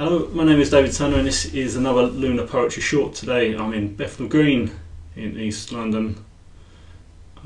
Hello, 0.00 0.26
my 0.32 0.44
name 0.44 0.58
is 0.60 0.70
David 0.70 0.94
Turner, 0.94 1.18
and 1.18 1.26
this 1.26 1.52
is 1.52 1.76
another 1.76 2.04
Lunar 2.04 2.46
Poetry 2.46 2.80
Short. 2.80 3.14
Today 3.14 3.54
I'm 3.54 3.74
in 3.74 3.94
Bethnal 3.94 4.30
Green 4.30 4.70
in 5.14 5.38
East 5.38 5.72
London. 5.72 6.24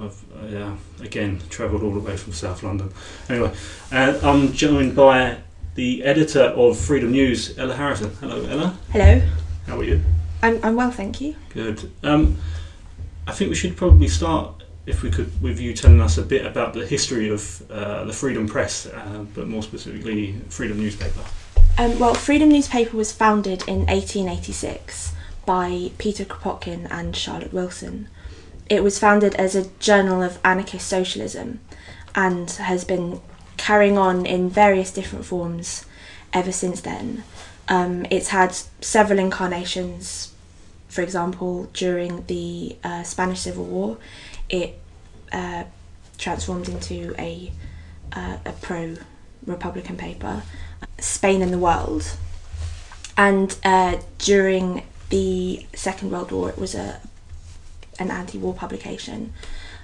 I've 0.00 0.24
uh, 0.54 0.76
again 1.02 1.42
travelled 1.50 1.82
all 1.82 1.90
the 1.90 1.98
way 1.98 2.16
from 2.16 2.32
South 2.32 2.62
London. 2.62 2.92
Anyway, 3.28 3.52
uh, 3.90 4.20
I'm 4.22 4.52
joined 4.52 4.94
by 4.94 5.38
the 5.74 6.04
editor 6.04 6.42
of 6.42 6.78
Freedom 6.78 7.10
News, 7.10 7.58
Ella 7.58 7.74
Harrison. 7.74 8.14
Hello, 8.20 8.46
Ella. 8.46 8.78
Hello. 8.92 9.20
How 9.66 9.80
are 9.80 9.82
you? 9.82 10.00
I'm, 10.40 10.60
I'm 10.62 10.76
well, 10.76 10.92
thank 10.92 11.20
you. 11.20 11.34
Good. 11.48 11.90
Um, 12.04 12.36
I 13.26 13.32
think 13.32 13.48
we 13.48 13.56
should 13.56 13.76
probably 13.76 14.06
start, 14.06 14.62
if 14.86 15.02
we 15.02 15.10
could, 15.10 15.42
with 15.42 15.58
you 15.58 15.74
telling 15.74 16.00
us 16.00 16.18
a 16.18 16.22
bit 16.22 16.46
about 16.46 16.72
the 16.72 16.86
history 16.86 17.30
of 17.30 17.68
uh, 17.68 18.04
the 18.04 18.12
Freedom 18.12 18.46
Press, 18.46 18.86
uh, 18.86 19.24
but 19.34 19.48
more 19.48 19.64
specifically, 19.64 20.40
Freedom 20.50 20.78
Newspaper. 20.78 21.24
Um, 21.76 21.98
well, 21.98 22.14
Freedom 22.14 22.48
Newspaper 22.48 22.96
was 22.96 23.10
founded 23.10 23.62
in 23.66 23.86
1886 23.86 25.12
by 25.44 25.90
Peter 25.98 26.24
Kropotkin 26.24 26.86
and 26.88 27.16
Charlotte 27.16 27.52
Wilson. 27.52 28.08
It 28.70 28.84
was 28.84 28.98
founded 28.98 29.34
as 29.34 29.56
a 29.56 29.68
journal 29.80 30.22
of 30.22 30.38
anarchist 30.44 30.86
socialism 30.86 31.60
and 32.14 32.48
has 32.48 32.84
been 32.84 33.20
carrying 33.56 33.98
on 33.98 34.24
in 34.24 34.48
various 34.48 34.92
different 34.92 35.24
forms 35.24 35.84
ever 36.32 36.52
since 36.52 36.80
then. 36.80 37.24
Um, 37.68 38.06
it's 38.08 38.28
had 38.28 38.54
several 38.80 39.18
incarnations. 39.18 40.32
For 40.88 41.02
example, 41.02 41.64
during 41.72 42.24
the 42.26 42.76
uh, 42.84 43.02
Spanish 43.02 43.40
Civil 43.40 43.64
War, 43.64 43.98
it 44.48 44.78
uh, 45.32 45.64
transformed 46.18 46.68
into 46.68 47.14
a 47.18 47.52
uh, 48.12 48.36
a 48.44 48.52
pro 48.52 48.94
Republican 49.44 49.96
paper, 49.96 50.42
Spain 50.98 51.42
and 51.42 51.52
the 51.52 51.58
World, 51.58 52.16
and 53.16 53.56
uh, 53.64 53.98
during 54.18 54.84
the 55.10 55.66
Second 55.74 56.10
World 56.10 56.32
War, 56.32 56.48
it 56.50 56.58
was 56.58 56.74
a 56.74 57.00
an 57.98 58.10
anti-war 58.10 58.54
publication. 58.54 59.32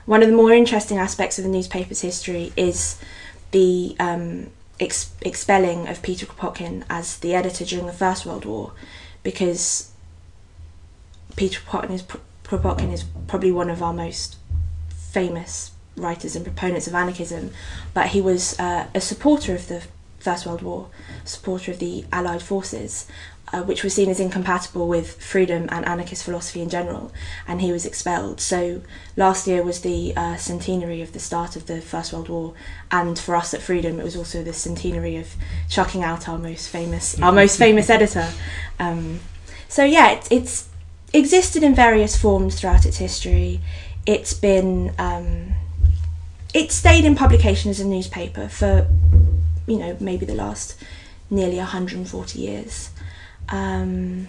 One 0.07 0.23
of 0.23 0.29
the 0.29 0.35
more 0.35 0.53
interesting 0.53 0.99
aspects 0.99 1.39
of 1.39 1.45
the 1.45 1.51
newspaper's 1.51 2.01
history 2.01 2.53
is 2.57 2.99
the 3.53 3.95
um, 4.01 4.49
ex- 4.81 5.13
expelling 5.21 5.87
of 5.87 6.03
Peter 6.03 6.27
Kropotkin 6.27 6.85
as 6.91 7.19
the 7.19 7.35
editor 7.35 7.65
during 7.65 7.87
the 7.87 7.93
First 7.93 8.27
World 8.27 8.45
War, 8.45 8.73
because 9.23 9.93
Peter 11.37 11.61
Kropotkin 11.61 11.93
is, 11.93 12.03
Kropotkin 12.45 12.93
is 12.93 13.05
probably 13.29 13.53
one 13.53 13.71
of 13.71 13.83
our 13.83 13.93
most 13.93 14.37
famous 14.89 15.71
writers 15.97 16.35
and 16.35 16.45
proponents 16.45 16.87
of 16.87 16.95
anarchism, 16.95 17.53
but 17.95 18.09
he 18.09 18.21
was 18.21 18.59
uh, 18.59 18.87
a 18.95 19.01
supporter 19.01 19.55
of 19.55 19.69
the 19.69 19.85
First 20.21 20.47
World 20.47 20.63
War, 20.63 20.89
supporter 21.25 21.73
of 21.73 21.79
the 21.79 22.05
Allied 22.13 22.43
forces, 22.43 23.07
uh, 23.53 23.63
which 23.63 23.83
was 23.83 23.95
seen 23.95 24.09
as 24.09 24.21
incompatible 24.21 24.87
with 24.87 25.21
freedom 25.21 25.67
and 25.71 25.85
anarchist 25.87 26.25
philosophy 26.25 26.61
in 26.61 26.69
general, 26.69 27.11
and 27.49 27.61
he 27.61 27.73
was 27.73 27.85
expelled. 27.85 28.41
So 28.41 28.83
last 29.17 29.47
year 29.47 29.63
was 29.63 29.81
the 29.81 30.15
uh, 30.17 30.37
centenary 30.37 31.03
of 31.03 31.13
the 31.13 31.19
start 31.19 31.57
of 31.57 31.67
the 31.67 31.81
First 31.81 32.13
World 32.13 32.29
War, 32.29 32.55
and 32.91 33.19
for 33.19 33.35
us 33.35 33.53
at 33.55 33.63
Freedom, 33.63 33.99
it 33.99 34.05
was 34.05 34.17
also 34.17 34.45
the 34.45 34.53
centenary 34.53 35.17
of 35.17 35.35
chucking 35.69 36.05
out 36.05 36.29
our 36.29 36.39
most 36.39 36.69
famous, 36.69 37.21
our 37.21 37.33
most 37.33 37.59
famous 37.59 37.91
editor. 37.91 38.31
Um, 38.79 39.21
so 39.69 39.85
yeah, 39.85 40.13
it, 40.13 40.29
it's 40.31 40.69
existed 41.13 41.63
in 41.63 41.75
various 41.75 42.17
forms 42.17 42.61
throughout 42.61 42.87
its 42.87 42.99
history. 42.99 43.61
It's 44.07 44.33
been 44.33 44.95
um, 44.99 45.55
it 46.55 46.73
stayed 46.73 47.05
in 47.05 47.15
publication 47.15 47.71
as 47.71 47.81
a 47.81 47.87
newspaper 47.87 48.49
for 48.49 48.87
you 49.71 49.79
know 49.79 49.97
maybe 50.01 50.27
the 50.27 50.35
last 50.35 50.77
nearly 51.31 51.57
140 51.57 52.39
years. 52.39 52.91
Um, 53.49 54.29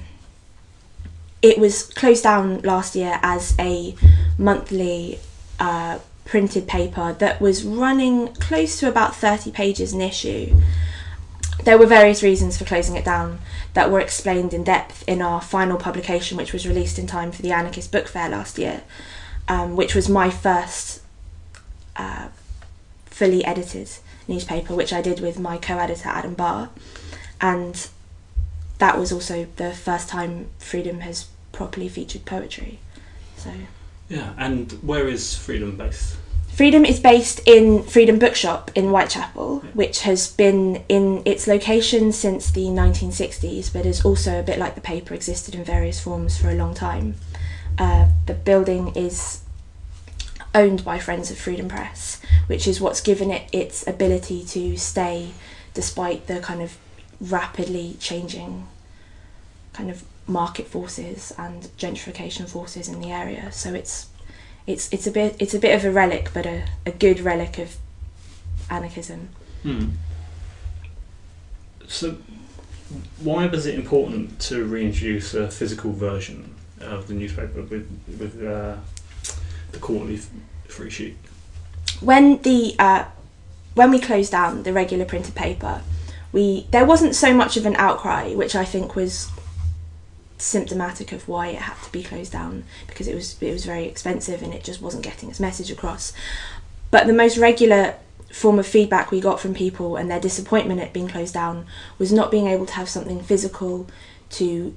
it 1.42 1.58
was 1.58 1.84
closed 1.84 2.23
down 2.23 2.61
last 2.61 2.95
year 2.95 3.20
as 3.23 3.56
a 3.59 3.95
monthly 4.38 5.19
uh, 5.59 5.97
printed 6.25 6.68
paper 6.68 7.13
that 7.13 7.41
was 7.41 7.63
running 7.63 8.28
close 8.35 8.79
to 8.79 8.88
about 8.88 9.16
30 9.16 9.52
pages 9.52 9.94
an 9.94 10.02
issue. 10.02 10.56
There 11.63 11.78
were 11.78 11.88
various 11.88 12.22
reasons 12.22 12.58
for 12.58 12.66
closing 12.66 12.96
it 12.96 13.06
down 13.06 13.40
that 13.73 13.91
were 13.91 14.00
explained 14.00 14.53
in 14.53 14.63
depth 14.63 15.03
in 15.08 15.22
our 15.22 15.41
final 15.41 15.78
publication, 15.78 16.38
which 16.38 16.53
was 16.53 16.68
released 16.68 17.00
in 17.00 17.08
time 17.08 17.31
for 17.31 17.41
the 17.41 17.52
Anarchist 17.52 17.91
Book 17.91 18.08
Fair 18.08 18.29
last 18.29 18.59
year, 18.59 18.84
um, 19.47 19.75
which 19.75 19.96
was 19.96 20.08
my 20.08 20.29
first 20.29 21.02
uh, 21.96 22.28
fully 23.06 23.44
edited 23.44 23.90
newspaper, 24.28 24.76
which 24.76 24.94
I 24.94 25.02
did 25.02 25.20
with 25.20 25.40
my 25.40 25.58
co 25.58 25.78
editor 25.78 26.09
Adam 26.09 26.34
Barr. 26.34 26.70
And 27.40 27.88
that 28.78 28.98
was 28.98 29.12
also 29.12 29.48
the 29.58 29.72
first 29.74 30.09
time 30.09 30.48
Freedom 30.59 31.02
has 31.02 31.28
properly 31.52 31.90
featured 31.90 32.26
poetry. 32.26 32.80
So 33.38 33.52
Yeah, 34.09 34.34
and 34.38 34.72
where 34.82 35.08
is 35.08 35.36
Freedom 35.36 35.78
based? 35.78 36.18
Freedom 36.54 36.84
is 36.84 37.00
based 37.00 37.40
in 37.48 37.82
Freedom 37.84 38.20
Bookshop 38.20 38.72
in 38.76 38.90
Whitechapel, 38.90 39.59
which 39.74 40.02
has 40.02 40.32
been 40.34 40.84
in 40.90 41.22
its 41.26 41.48
location 41.48 42.12
since 42.12 42.52
the 42.52 42.66
1960s, 42.66 43.72
but 43.72 43.86
is 43.86 44.03
also 44.03 44.40
a 44.40 44.44
bit 44.44 44.59
like 44.59 44.76
the 44.76 44.82
paper 44.82 45.14
existed 45.14 45.56
in 45.56 45.64
various 45.64 46.02
forms 46.02 46.38
for 46.38 46.50
a 46.50 46.53
long 46.53 46.74
time. 46.74 47.16
Uh, 47.78 48.08
the 48.26 48.34
building 48.34 48.94
is 48.96 49.42
owned 50.53 50.84
by 50.84 51.00
Friends 51.00 51.31
of 51.31 51.38
Freedom 51.38 51.67
Press, 51.67 52.22
which 52.47 52.67
is 52.67 52.81
what's 52.81 53.01
given 53.01 53.31
it 53.31 53.50
its 53.51 53.85
ability 53.88 54.44
to 54.45 54.78
stay 54.78 55.31
despite 55.73 56.28
the 56.28 56.39
kind 56.39 56.62
of 56.62 56.78
rapidly 57.19 57.95
changing 58.00 58.67
kind 59.73 59.90
of 59.90 60.03
market 60.28 60.67
forces 60.67 61.34
and 61.38 61.63
gentrification 61.78 62.47
forces 62.47 62.88
in 62.88 63.00
the 63.00 63.11
area. 63.11 63.51
So 63.51 63.73
it's 63.73 64.07
it's 64.67 64.91
it's 64.91 65.07
a 65.07 65.11
bit 65.11 65.35
it's 65.40 65.53
a 65.53 65.59
bit 65.59 65.75
of 65.75 65.85
a 65.85 65.91
relic, 65.91 66.31
but 66.34 66.45
a, 66.45 66.63
a 66.85 66.91
good 66.91 67.19
relic 67.19 67.57
of 67.57 67.78
anarchism. 68.69 69.29
Hmm. 69.63 69.90
So, 71.88 72.17
why 73.19 73.47
was 73.47 73.66
it 73.66 73.75
important 73.75 74.40
to 74.41 74.63
reintroduce 74.63 75.34
a 75.34 75.51
physical 75.51 75.91
version 75.91 76.56
of 76.79 77.07
the 77.07 77.13
newspaper 77.13 77.61
with 77.63 77.90
with 78.19 78.44
uh, 78.44 78.78
the 79.72 79.80
quarterly 79.80 80.20
free 80.68 80.90
sheet? 80.90 81.18
When 82.00 82.42
the 82.42 82.76
uh, 82.80 83.06
when 83.76 83.92
we 83.92 84.00
closed 84.00 84.32
down 84.32 84.64
the 84.64 84.74
regular 84.74 85.06
printed 85.06 85.36
paper, 85.36 85.82
we 86.32 86.68
there 86.72 86.86
wasn't 86.86 87.16
so 87.16 87.34
much 87.34 87.58
of 87.58 87.66
an 87.66 87.76
outcry, 87.76 88.34
which 88.34 88.56
I 88.56 88.66
think 88.66 88.96
was 88.96 89.30
symptomatic 90.38 91.12
of 91.12 91.28
why 91.28 91.50
it 91.50 91.59
had 91.59 91.82
to 91.84 91.92
be 91.92 92.02
closed 92.02 92.32
down 92.32 92.64
because 92.88 93.08
it 93.08 93.14
was 93.14 93.42
it 93.42 93.52
was 93.52 93.66
very 93.66 93.86
expensive 93.86 94.42
and 94.42 94.54
it 94.54 94.64
just 94.64 94.82
wasn't 94.82 95.04
getting 95.04 95.30
its 95.30 95.40
message 95.40 95.72
across. 95.72 96.14
But 96.90 97.08
the 97.08 97.14
most 97.14 97.38
regular 97.38 97.96
form 98.32 98.59
of 98.59 98.66
feedback 98.66 99.12
we 99.12 99.20
got 99.20 99.40
from 99.40 99.53
people 99.53 99.98
and 99.98 100.09
their 100.09 100.20
disappointment 100.20 100.80
at 100.80 100.94
being 100.94 101.08
closed 101.08 101.34
down 101.34 101.66
was 101.98 102.12
not 102.12 102.32
being 102.32 102.48
able 102.48 102.66
to 102.66 102.74
have 102.74 102.90
something 102.90 103.22
physical 103.22 103.88
to 104.30 104.76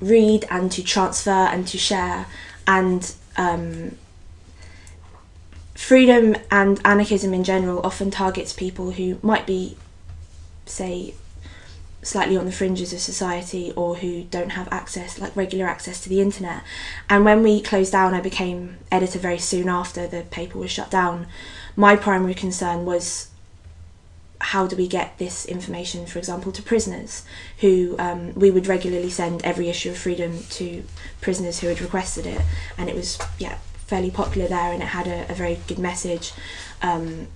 read 0.00 0.46
and 0.50 0.72
to 0.72 0.82
transfer 0.82 1.30
and 1.30 1.66
to 1.68 1.78
share 1.78 2.26
and 2.66 3.14
um, 3.36 3.96
freedom 5.74 6.36
and 6.50 6.80
anarchism 6.84 7.34
in 7.34 7.44
general 7.44 7.84
often 7.84 8.10
targets 8.10 8.52
people 8.52 8.92
who 8.92 9.18
might 9.22 9.46
be 9.46 9.76
say 10.64 11.14
slightly 12.02 12.36
on 12.36 12.44
the 12.44 12.52
fringes 12.52 12.92
of 12.92 13.00
society 13.00 13.72
or 13.74 13.96
who 13.96 14.22
don't 14.24 14.50
have 14.50 14.68
access 14.72 15.18
like 15.18 15.34
regular 15.36 15.66
access 15.66 16.00
to 16.00 16.08
the 16.08 16.20
internet. 16.20 16.62
And 17.10 17.24
when 17.24 17.42
we 17.42 17.60
closed 17.60 17.92
down 17.92 18.14
i 18.14 18.20
became 18.20 18.76
editor 18.90 19.18
very 19.18 19.38
soon 19.38 19.68
after 19.68 20.06
the 20.06 20.22
paper 20.22 20.58
was 20.58 20.70
shut 20.70 20.90
down. 20.90 21.26
My 21.74 21.96
primary 21.96 22.34
concern 22.34 22.84
was 22.84 23.28
how 24.40 24.66
do 24.66 24.76
we 24.76 24.86
get 24.86 25.16
this 25.18 25.46
information 25.46 26.06
for 26.06 26.18
example 26.18 26.52
to 26.52 26.62
prisoners 26.62 27.24
who 27.58 27.96
um, 27.98 28.34
we 28.34 28.50
would 28.50 28.66
regularly 28.66 29.10
send 29.10 29.42
every 29.44 29.68
issue 29.68 29.90
of 29.90 29.98
freedom 29.98 30.40
to 30.50 30.84
prisoners 31.20 31.60
who 31.60 31.68
had 31.68 31.80
requested 31.80 32.26
it 32.26 32.40
and 32.76 32.88
it 32.88 32.94
was 32.94 33.18
yeah 33.38 33.56
fairly 33.86 34.10
popular 34.10 34.48
there 34.48 34.72
and 34.72 34.82
it 34.82 34.86
had 34.86 35.06
a, 35.06 35.30
a 35.30 35.34
very 35.34 35.58
good 35.66 35.78
message 35.78 36.32
um, 36.82 37.28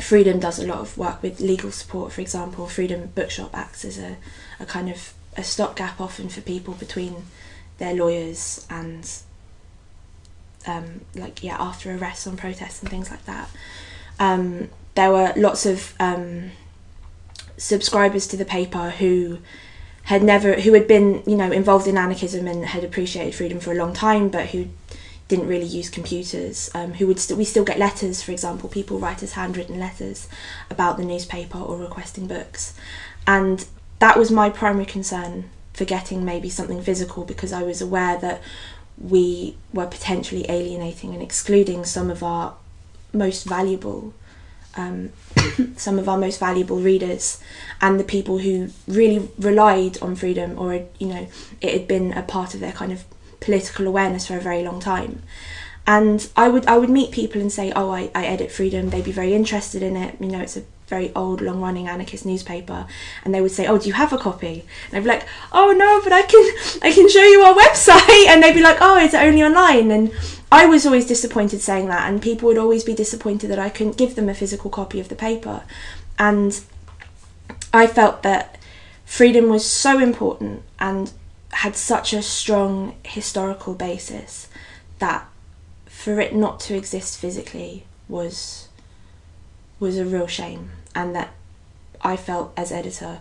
Freedom 0.00 0.40
does 0.40 0.58
a 0.58 0.66
lot 0.66 0.78
of 0.78 0.96
work 0.96 1.22
with 1.22 1.40
legal 1.40 1.70
support, 1.70 2.12
for 2.12 2.20
example. 2.20 2.66
Freedom 2.66 3.10
Bookshop 3.14 3.54
acts 3.54 3.84
as 3.84 3.98
a, 3.98 4.16
a 4.58 4.64
kind 4.64 4.88
of 4.88 5.12
a 5.36 5.44
stopgap 5.44 6.00
often 6.00 6.28
for 6.28 6.40
people 6.40 6.74
between 6.74 7.24
their 7.78 7.94
lawyers 7.94 8.66
and 8.68 9.10
um, 10.66 11.02
like 11.14 11.42
yeah 11.42 11.56
after 11.58 11.94
arrests 11.94 12.26
on 12.26 12.36
protests 12.36 12.80
and 12.80 12.90
things 12.90 13.10
like 13.10 13.24
that. 13.26 13.50
Um, 14.20 14.68
there 14.94 15.10
were 15.10 15.32
lots 15.34 15.66
of 15.66 15.94
um, 15.98 16.52
subscribers 17.56 18.26
to 18.28 18.36
the 18.36 18.44
paper 18.44 18.90
who 18.90 19.38
had 20.04 20.22
never 20.22 20.54
who 20.60 20.72
had 20.72 20.88
been 20.88 21.22
you 21.26 21.36
know 21.36 21.52
involved 21.52 21.86
in 21.86 21.96
anarchism 21.96 22.46
and 22.46 22.64
had 22.66 22.84
appreciated 22.84 23.34
freedom 23.34 23.58
for 23.58 23.72
a 23.72 23.76
long 23.76 23.92
time, 23.92 24.28
but 24.28 24.48
who 24.48 24.68
didn't 25.28 25.46
really 25.46 25.66
use 25.66 25.88
computers. 25.88 26.70
Um, 26.74 26.94
who 26.94 27.06
would 27.06 27.18
st- 27.20 27.38
we 27.38 27.44
still 27.44 27.64
get 27.64 27.78
letters, 27.78 28.22
for 28.22 28.32
example, 28.32 28.68
people 28.68 28.98
write 28.98 29.22
us 29.22 29.32
handwritten 29.32 29.78
letters 29.78 30.28
about 30.68 30.96
the 30.96 31.04
newspaper 31.04 31.58
or 31.58 31.76
requesting 31.76 32.26
books, 32.26 32.74
and 33.26 33.66
that 34.00 34.18
was 34.18 34.30
my 34.30 34.50
primary 34.50 34.86
concern 34.86 35.50
for 35.72 35.84
getting 35.84 36.24
maybe 36.24 36.50
something 36.50 36.82
physical 36.82 37.24
because 37.24 37.52
I 37.52 37.62
was 37.62 37.80
aware 37.80 38.18
that 38.18 38.42
we 38.98 39.56
were 39.72 39.86
potentially 39.86 40.44
alienating 40.48 41.14
and 41.14 41.22
excluding 41.22 41.84
some 41.84 42.10
of 42.10 42.22
our 42.22 42.54
most 43.12 43.44
valuable 43.44 44.14
um, 44.76 45.10
some 45.76 45.98
of 45.98 46.08
our 46.08 46.18
most 46.18 46.38
valuable 46.38 46.78
readers 46.78 47.40
and 47.80 47.98
the 47.98 48.04
people 48.04 48.38
who 48.38 48.70
really 48.86 49.28
relied 49.38 50.00
on 50.00 50.14
freedom 50.16 50.58
or 50.58 50.86
you 50.98 51.06
know 51.06 51.28
it 51.60 51.72
had 51.72 51.88
been 51.88 52.12
a 52.12 52.22
part 52.22 52.54
of 52.54 52.60
their 52.60 52.72
kind 52.72 52.92
of 52.92 53.04
political 53.40 53.86
awareness 53.86 54.26
for 54.26 54.36
a 54.36 54.40
very 54.40 54.62
long 54.62 54.80
time. 54.80 55.22
And 55.86 56.28
I 56.36 56.48
would 56.48 56.66
I 56.66 56.78
would 56.78 56.90
meet 56.90 57.10
people 57.10 57.40
and 57.40 57.50
say 57.50 57.72
oh 57.74 57.90
I, 57.90 58.10
I 58.14 58.26
edit 58.26 58.52
freedom. 58.52 58.90
They'd 58.90 59.04
be 59.04 59.12
very 59.12 59.34
interested 59.34 59.82
in 59.82 59.96
it. 59.96 60.16
You 60.20 60.28
know 60.28 60.40
it's 60.40 60.56
a 60.56 60.62
very 60.90 61.10
old, 61.14 61.40
long 61.40 61.60
running 61.62 61.88
anarchist 61.88 62.26
newspaper, 62.26 62.86
and 63.24 63.32
they 63.32 63.40
would 63.40 63.52
say, 63.52 63.66
"Oh, 63.66 63.78
do 63.78 63.88
you 63.88 63.94
have 63.94 64.12
a 64.12 64.18
copy?" 64.18 64.66
And 64.88 64.98
I'd 64.98 65.04
be 65.04 65.08
like, 65.08 65.26
"Oh 65.52 65.72
no, 65.72 66.02
but 66.02 66.12
I 66.12 66.22
can 66.22 66.42
I 66.82 66.92
can 66.92 67.08
show 67.08 67.22
you 67.22 67.40
our 67.42 67.54
website." 67.54 68.26
And 68.26 68.42
they'd 68.42 68.52
be 68.52 68.60
like, 68.60 68.78
"Oh, 68.80 68.98
is 68.98 69.14
it 69.14 69.22
only 69.22 69.42
online?" 69.42 69.90
And 69.90 70.12
I 70.52 70.66
was 70.66 70.84
always 70.84 71.06
disappointed 71.06 71.62
saying 71.62 71.86
that, 71.86 72.10
and 72.10 72.20
people 72.20 72.48
would 72.48 72.58
always 72.58 72.84
be 72.84 72.94
disappointed 72.94 73.48
that 73.48 73.58
I 73.58 73.70
couldn't 73.70 73.96
give 73.96 74.16
them 74.16 74.28
a 74.28 74.34
physical 74.34 74.70
copy 74.70 75.00
of 75.00 75.08
the 75.08 75.14
paper. 75.14 75.62
And 76.18 76.60
I 77.72 77.86
felt 77.86 78.22
that 78.24 78.58
freedom 79.06 79.48
was 79.48 79.64
so 79.64 79.98
important 79.98 80.62
and 80.78 81.12
had 81.52 81.76
such 81.76 82.12
a 82.12 82.22
strong 82.22 82.96
historical 83.04 83.74
basis 83.74 84.48
that 84.98 85.26
for 85.86 86.20
it 86.20 86.34
not 86.34 86.60
to 86.60 86.76
exist 86.76 87.18
physically 87.18 87.84
was 88.08 88.68
was 89.78 89.98
a 89.98 90.04
real 90.04 90.26
shame 90.26 90.70
and 90.94 91.14
that 91.14 91.30
I 92.02 92.16
felt 92.16 92.52
as 92.56 92.72
editor 92.72 93.20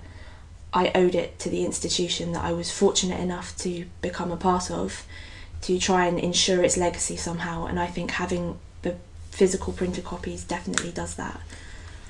I 0.73 0.91
owed 0.93 1.15
it 1.15 1.39
to 1.39 1.49
the 1.49 1.65
institution 1.65 2.31
that 2.33 2.43
I 2.43 2.51
was 2.51 2.71
fortunate 2.71 3.19
enough 3.19 3.57
to 3.59 3.85
become 4.01 4.31
a 4.31 4.37
part 4.37 4.69
of 4.69 5.03
to 5.61 5.79
try 5.79 6.05
and 6.05 6.19
ensure 6.19 6.63
its 6.63 6.77
legacy 6.77 7.17
somehow 7.17 7.65
and 7.65 7.79
I 7.79 7.87
think 7.87 8.11
having 8.11 8.59
the 8.83 8.95
physical 9.31 9.73
printed 9.73 10.03
copies 10.03 10.43
definitely 10.43 10.91
does 10.91 11.15
that. 11.15 11.41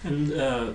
And 0.04 0.34
uh, 0.34 0.72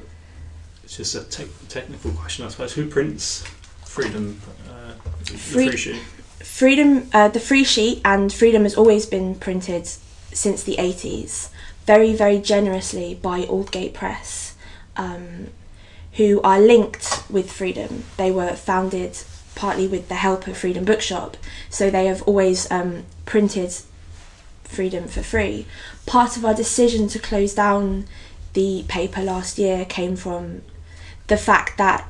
it's 0.82 0.96
just 0.96 1.14
a 1.14 1.24
te- 1.24 1.50
technical 1.68 2.10
question 2.12 2.44
I 2.44 2.48
suppose. 2.48 2.72
Who 2.72 2.88
prints 2.88 3.44
Freedom, 3.84 4.40
uh, 4.68 4.92
Free- 5.24 5.66
the 5.66 5.70
free 5.70 5.76
sheet? 5.76 6.02
Freedom, 6.40 7.08
uh, 7.12 7.28
the 7.28 7.40
free 7.40 7.64
sheet 7.64 8.00
and 8.04 8.32
Freedom 8.32 8.64
has 8.64 8.74
always 8.74 9.06
been 9.06 9.34
printed 9.34 9.86
since 9.86 10.62
the 10.62 10.76
80s 10.76 11.50
very, 11.86 12.12
very 12.14 12.38
generously 12.38 13.14
by 13.14 13.42
Aldgate 13.42 13.94
Press 13.94 14.53
um, 14.96 15.48
who 16.14 16.40
are 16.42 16.60
linked 16.60 17.24
with 17.30 17.50
Freedom. 17.50 18.04
They 18.16 18.30
were 18.30 18.54
founded 18.54 19.18
partly 19.54 19.86
with 19.86 20.08
the 20.08 20.16
help 20.16 20.46
of 20.46 20.56
Freedom 20.56 20.84
Bookshop, 20.84 21.36
so 21.70 21.90
they 21.90 22.06
have 22.06 22.22
always 22.22 22.70
um, 22.70 23.04
printed 23.24 23.74
Freedom 24.64 25.06
for 25.06 25.22
free. 25.22 25.66
Part 26.06 26.36
of 26.36 26.44
our 26.44 26.54
decision 26.54 27.06
to 27.08 27.18
close 27.18 27.54
down 27.54 28.06
the 28.54 28.84
paper 28.88 29.22
last 29.22 29.58
year 29.58 29.84
came 29.84 30.16
from 30.16 30.62
the 31.26 31.36
fact 31.36 31.78
that 31.78 32.08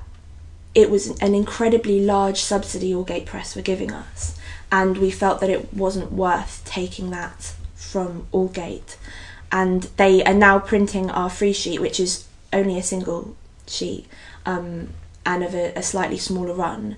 it 0.75 0.91
was 0.91 1.11
an 1.21 1.35
incredibly 1.35 2.01
large 2.01 2.41
subsidy 2.41 2.93
Aldgate 2.93 3.27
Press 3.27 3.55
were 3.55 3.63
giving 3.63 3.93
us, 3.93 4.39
and 4.73 4.99
we 4.99 5.11
felt 5.11 5.41
that 5.41 5.51
it 5.51 5.73
wasn't 5.75 6.13
worth 6.13 6.63
taking 6.65 7.11
that 7.11 7.55
from 7.75 8.27
Aldgate. 8.33 8.97
And 9.53 9.85
they 9.97 10.25
are 10.25 10.35
now 10.35 10.59
printing 10.59 11.11
our 11.11 11.31
free 11.31 11.53
sheet, 11.53 11.81
which 11.81 12.01
is 12.01 12.27
only 12.55 12.79
a 12.79 12.83
single 12.83 13.37
sheet 13.67 14.07
um, 14.47 14.89
and 15.27 15.43
of 15.43 15.55
a, 15.55 15.73
a, 15.75 15.83
slightly 15.83 16.19
smaller 16.19 16.55
run, 16.55 16.97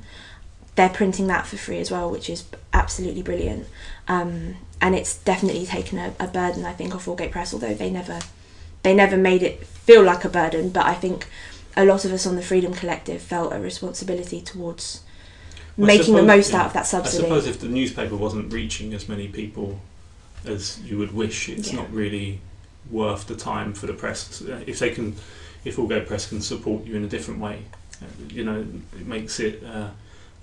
they're 0.75 0.89
printing 0.89 1.27
that 1.29 1.47
for 1.47 1.57
free 1.57 1.79
as 1.79 1.91
well, 1.91 2.11
which 2.11 2.29
is 2.29 2.45
absolutely 2.73 3.23
brilliant. 3.23 3.67
Um, 4.09 4.57
and 4.81 4.95
it's 4.95 5.17
definitely 5.19 5.67
taken 5.67 5.99
a, 5.99 6.15
a, 6.21 6.27
burden, 6.27 6.65
I 6.65 6.73
think, 6.73 6.95
off 6.95 7.07
Aldgate 7.07 7.31
Press, 7.31 7.55
although 7.55 7.75
they 7.75 7.91
never 7.91 8.21
they 8.83 8.95
never 8.95 9.17
made 9.17 9.43
it 9.43 9.67
feel 9.67 10.03
like 10.03 10.25
a 10.25 10.29
burden. 10.29 10.69
But 10.71 10.87
I 10.87 10.95
think 10.95 11.27
a 11.77 11.85
lot 11.85 12.05
of 12.05 12.13
us 12.13 12.27
on 12.27 12.37
the 12.37 12.43
Freedom 12.43 12.73
Collective 12.73 13.23
felt 13.23 13.53
a 13.53 13.59
responsibility 13.59 14.41
towards 14.41 15.03
well, 15.77 15.87
making 15.87 16.07
suppose, 16.07 16.21
the 16.21 16.27
most 16.27 16.53
yeah, 16.53 16.61
out 16.61 16.67
of 16.67 16.73
that 16.75 16.87
subsidy. 16.87 17.25
I 17.25 17.29
suppose 17.29 17.47
if 17.47 17.61
the 17.61 17.69
newspaper 17.69 18.17
wasn't 18.17 18.53
reaching 18.53 18.93
as 18.93 19.09
many 19.09 19.29
people 19.29 19.81
as 20.45 20.81
you 20.83 20.99
would 20.99 21.13
wish, 21.13 21.49
it's 21.49 21.73
yeah. 21.73 21.81
not 21.81 21.93
really 21.93 22.41
worth 22.91 23.27
the 23.27 23.37
time 23.37 23.73
for 23.73 23.87
the 23.87 23.93
press. 23.93 24.41
If 24.43 24.79
they 24.79 24.91
can 24.91 25.17
if 25.67 25.79
Aldgate 25.79 26.07
Press 26.07 26.29
can 26.29 26.41
support 26.41 26.85
you 26.85 26.97
in 26.97 27.05
a 27.05 27.09
different 27.09 27.41
way, 27.41 27.63
you 28.29 28.45
know, 28.45 28.65
it 28.93 29.07
makes 29.07 29.41
it 29.41 29.63
uh, 29.65 29.89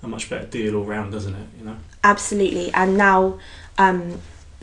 a 0.02 0.08
much 0.08 0.28
better 0.28 0.46
deal 0.46 0.76
all 0.76 0.84
round, 0.84 1.12
doesn't 1.12 1.34
it? 1.34 1.48
You 1.58 1.64
know. 1.64 1.76
Absolutely, 2.02 2.72
and 2.72 2.96
now 2.96 3.38
um, 3.78 4.20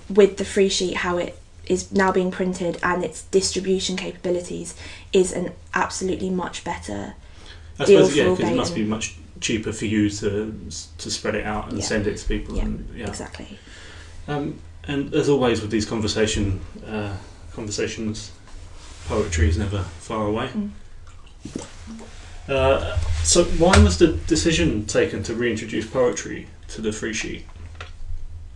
with 0.09 0.37
the 0.37 0.45
free 0.45 0.69
sheet, 0.69 0.97
how 0.97 1.17
it 1.17 1.37
is 1.65 1.91
now 1.91 2.11
being 2.11 2.31
printed 2.31 2.77
and 2.83 3.03
its 3.03 3.23
distribution 3.23 3.95
capabilities 3.95 4.75
is 5.13 5.31
an 5.31 5.51
absolutely 5.73 6.29
much 6.29 6.63
better 6.63 7.13
I 7.79 7.85
deal 7.85 8.05
suppose, 8.05 8.17
yeah, 8.17 8.29
because 8.29 8.51
it 8.51 8.55
must 8.55 8.75
be 8.75 8.83
much 8.83 9.15
cheaper 9.39 9.71
for 9.71 9.85
you 9.85 10.09
to 10.09 10.53
to 10.97 11.11
spread 11.11 11.35
it 11.35 11.45
out 11.45 11.69
and 11.69 11.79
yeah. 11.79 11.85
send 11.85 12.07
it 12.07 12.17
to 12.17 12.27
people. 12.27 12.55
Yeah, 12.55 12.63
and, 12.63 12.89
yeah. 12.95 13.07
exactly. 13.07 13.57
Um, 14.27 14.59
and 14.83 15.13
as 15.13 15.29
always 15.29 15.61
with 15.61 15.71
these 15.71 15.85
conversation 15.85 16.61
uh, 16.85 17.15
conversations, 17.53 18.31
poetry 19.07 19.49
is 19.49 19.57
never 19.57 19.79
far 19.99 20.27
away. 20.27 20.47
Mm. 20.47 20.71
Uh, 22.47 22.97
so, 23.23 23.43
why 23.43 23.77
was 23.83 23.97
the 23.97 24.13
decision 24.27 24.85
taken 24.85 25.23
to 25.23 25.33
reintroduce 25.33 25.85
poetry 25.85 26.47
to 26.69 26.81
the 26.81 26.91
free 26.91 27.13
sheet? 27.13 27.45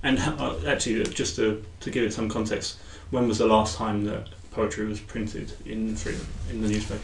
And 0.04 0.20
uh, 0.20 0.56
actually, 0.68 1.02
uh, 1.02 1.06
just 1.06 1.36
to, 1.38 1.64
to 1.80 1.92
give 1.92 2.04
it 2.04 2.14
some 2.14 2.30
context, 2.30 2.78
when 3.12 3.28
was 3.28 3.38
the 3.38 3.48
last 3.48 3.76
time 3.78 4.04
that 4.06 4.30
poetry 4.52 4.86
was 4.86 5.00
printed 5.00 5.54
in 5.66 5.96
Freedom 5.96 6.28
in 6.50 6.62
the 6.62 6.68
newspaper? 6.68 7.02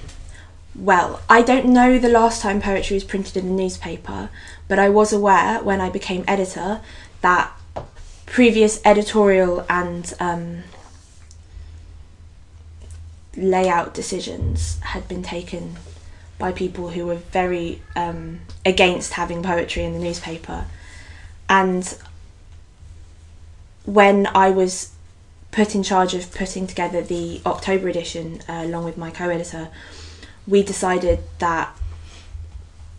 Well, 0.73 1.21
I 1.29 1.41
don't 1.41 1.65
know 1.67 1.99
the 1.99 2.09
last 2.09 2.41
time 2.41 2.61
poetry 2.61 2.95
was 2.95 3.03
printed 3.03 3.37
in 3.37 3.47
the 3.47 3.63
newspaper, 3.63 4.29
but 4.67 4.79
I 4.79 4.89
was 4.89 5.11
aware 5.11 5.61
when 5.61 5.81
I 5.81 5.89
became 5.89 6.23
editor 6.27 6.81
that 7.21 7.51
previous 8.25 8.79
editorial 8.85 9.65
and 9.69 10.13
um, 10.19 10.63
layout 13.35 13.93
decisions 13.93 14.79
had 14.79 15.07
been 15.07 15.23
taken 15.23 15.77
by 16.37 16.51
people 16.51 16.89
who 16.89 17.05
were 17.05 17.15
very 17.15 17.81
um, 17.95 18.41
against 18.65 19.13
having 19.13 19.43
poetry 19.43 19.83
in 19.83 19.93
the 19.93 19.99
newspaper. 19.99 20.65
And 21.47 21.97
when 23.85 24.27
I 24.27 24.49
was 24.49 24.91
put 25.51 25.75
in 25.75 25.83
charge 25.83 26.13
of 26.13 26.33
putting 26.33 26.65
together 26.65 27.01
the 27.01 27.41
October 27.45 27.89
edition 27.89 28.41
uh, 28.47 28.63
along 28.65 28.85
with 28.85 28.97
my 28.97 29.11
co 29.11 29.29
editor, 29.29 29.69
we 30.47 30.63
decided 30.63 31.19
that 31.39 31.75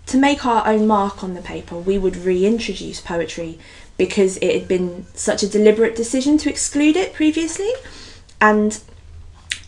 to 0.06 0.18
make 0.18 0.44
our 0.44 0.66
own 0.66 0.86
mark 0.86 1.24
on 1.24 1.34
the 1.34 1.40
paper, 1.40 1.76
we 1.76 1.96
would 1.98 2.16
reintroduce 2.16 3.00
poetry 3.00 3.58
because 3.96 4.36
it 4.38 4.58
had 4.58 4.68
been 4.68 5.06
such 5.14 5.42
a 5.42 5.48
deliberate 5.48 5.96
decision 5.96 6.36
to 6.38 6.50
exclude 6.50 6.96
it 6.96 7.12
previously. 7.12 7.70
And 8.40 8.80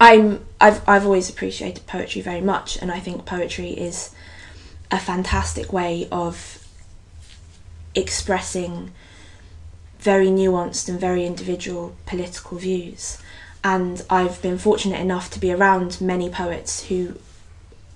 I'm 0.00 0.44
I've 0.60 0.86
I've 0.88 1.04
always 1.04 1.30
appreciated 1.30 1.86
poetry 1.86 2.20
very 2.20 2.40
much, 2.40 2.76
and 2.80 2.90
I 2.90 3.00
think 3.00 3.24
poetry 3.24 3.70
is 3.70 4.10
a 4.90 4.98
fantastic 4.98 5.72
way 5.72 6.08
of 6.10 6.66
expressing 7.94 8.90
very 9.98 10.26
nuanced 10.26 10.88
and 10.88 11.00
very 11.00 11.24
individual 11.24 11.96
political 12.06 12.58
views. 12.58 13.18
And 13.62 14.04
I've 14.10 14.42
been 14.42 14.58
fortunate 14.58 15.00
enough 15.00 15.30
to 15.30 15.40
be 15.40 15.50
around 15.50 16.00
many 16.00 16.28
poets 16.28 16.88
who 16.88 17.16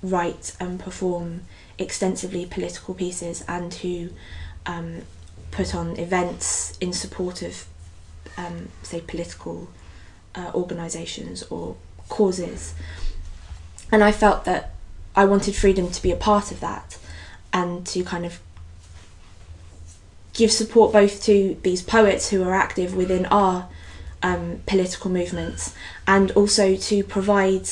write 0.03 0.57
and 0.59 0.81
perform 0.81 1.43
extensively 1.77 2.47
political 2.47 2.95
pieces 2.95 3.45
and 3.47 3.75
who 3.75 4.09
um, 4.65 5.03
put 5.51 5.75
on 5.75 5.99
events 5.99 6.79
in 6.81 6.95
support 6.95 7.43
of, 7.43 7.67
um, 8.39 8.69
say, 8.83 9.03
political 9.03 9.69
uh, 10.35 10.51
organisations 10.55 11.43
or 11.45 11.77
causes. 12.09 12.75
And 13.91 14.05
I 14.05 14.13
felt 14.13 14.45
that 14.45 14.75
I 15.17 15.25
wanted 15.25 15.55
freedom 15.55 15.91
to 15.91 16.03
be 16.03 16.13
a 16.13 16.17
part 16.17 16.53
of 16.53 16.61
that 16.61 16.99
and 17.53 17.87
to 17.89 18.05
kind 18.05 18.25
of 18.27 18.41
give 20.35 20.53
support 20.53 20.93
both 20.93 21.23
to 21.25 21.57
these 21.63 21.83
poets 21.83 22.31
who 22.31 22.43
are 22.45 22.55
active 22.55 22.95
within 22.95 23.27
our 23.27 23.69
um, 24.23 24.61
political 24.67 25.11
movements 25.11 25.75
and 26.07 26.31
also 26.33 26.77
to 26.77 27.03
provide, 27.03 27.69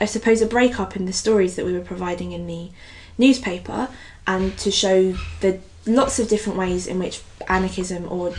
I 0.00 0.06
suppose, 0.06 0.40
a 0.40 0.46
breakup 0.46 0.96
in 0.96 1.04
the 1.04 1.12
stories 1.12 1.56
that 1.56 1.66
we 1.66 1.72
were 1.72 1.80
providing 1.80 2.32
in 2.32 2.46
the 2.46 2.70
newspaper 3.18 3.88
and 4.26 4.56
to 4.58 4.70
show 4.70 5.12
the 5.40 5.60
lots 5.86 6.18
of 6.18 6.28
different 6.28 6.58
ways 6.58 6.86
in 6.86 6.98
which 6.98 7.20
anarchism 7.48 8.10
or 8.10 8.34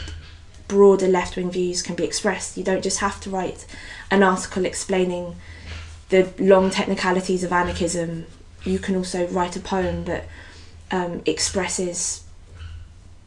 broader 0.67 1.07
left 1.07 1.35
wing 1.35 1.51
views 1.51 1.81
can 1.81 1.95
be 1.95 2.03
expressed. 2.03 2.57
You 2.57 2.63
don't 2.63 2.83
just 2.83 2.99
have 2.99 3.19
to 3.21 3.29
write 3.29 3.65
an 4.13 4.23
article 4.23 4.65
explaining 4.65 5.35
the 6.09 6.31
long 6.39 6.69
technicalities 6.69 7.43
of 7.43 7.51
anarchism 7.51 8.25
you 8.63 8.79
can 8.79 8.95
also 8.95 9.27
write 9.27 9.55
a 9.55 9.59
poem 9.59 10.05
that 10.05 10.25
um, 10.91 11.21
expresses, 11.25 12.23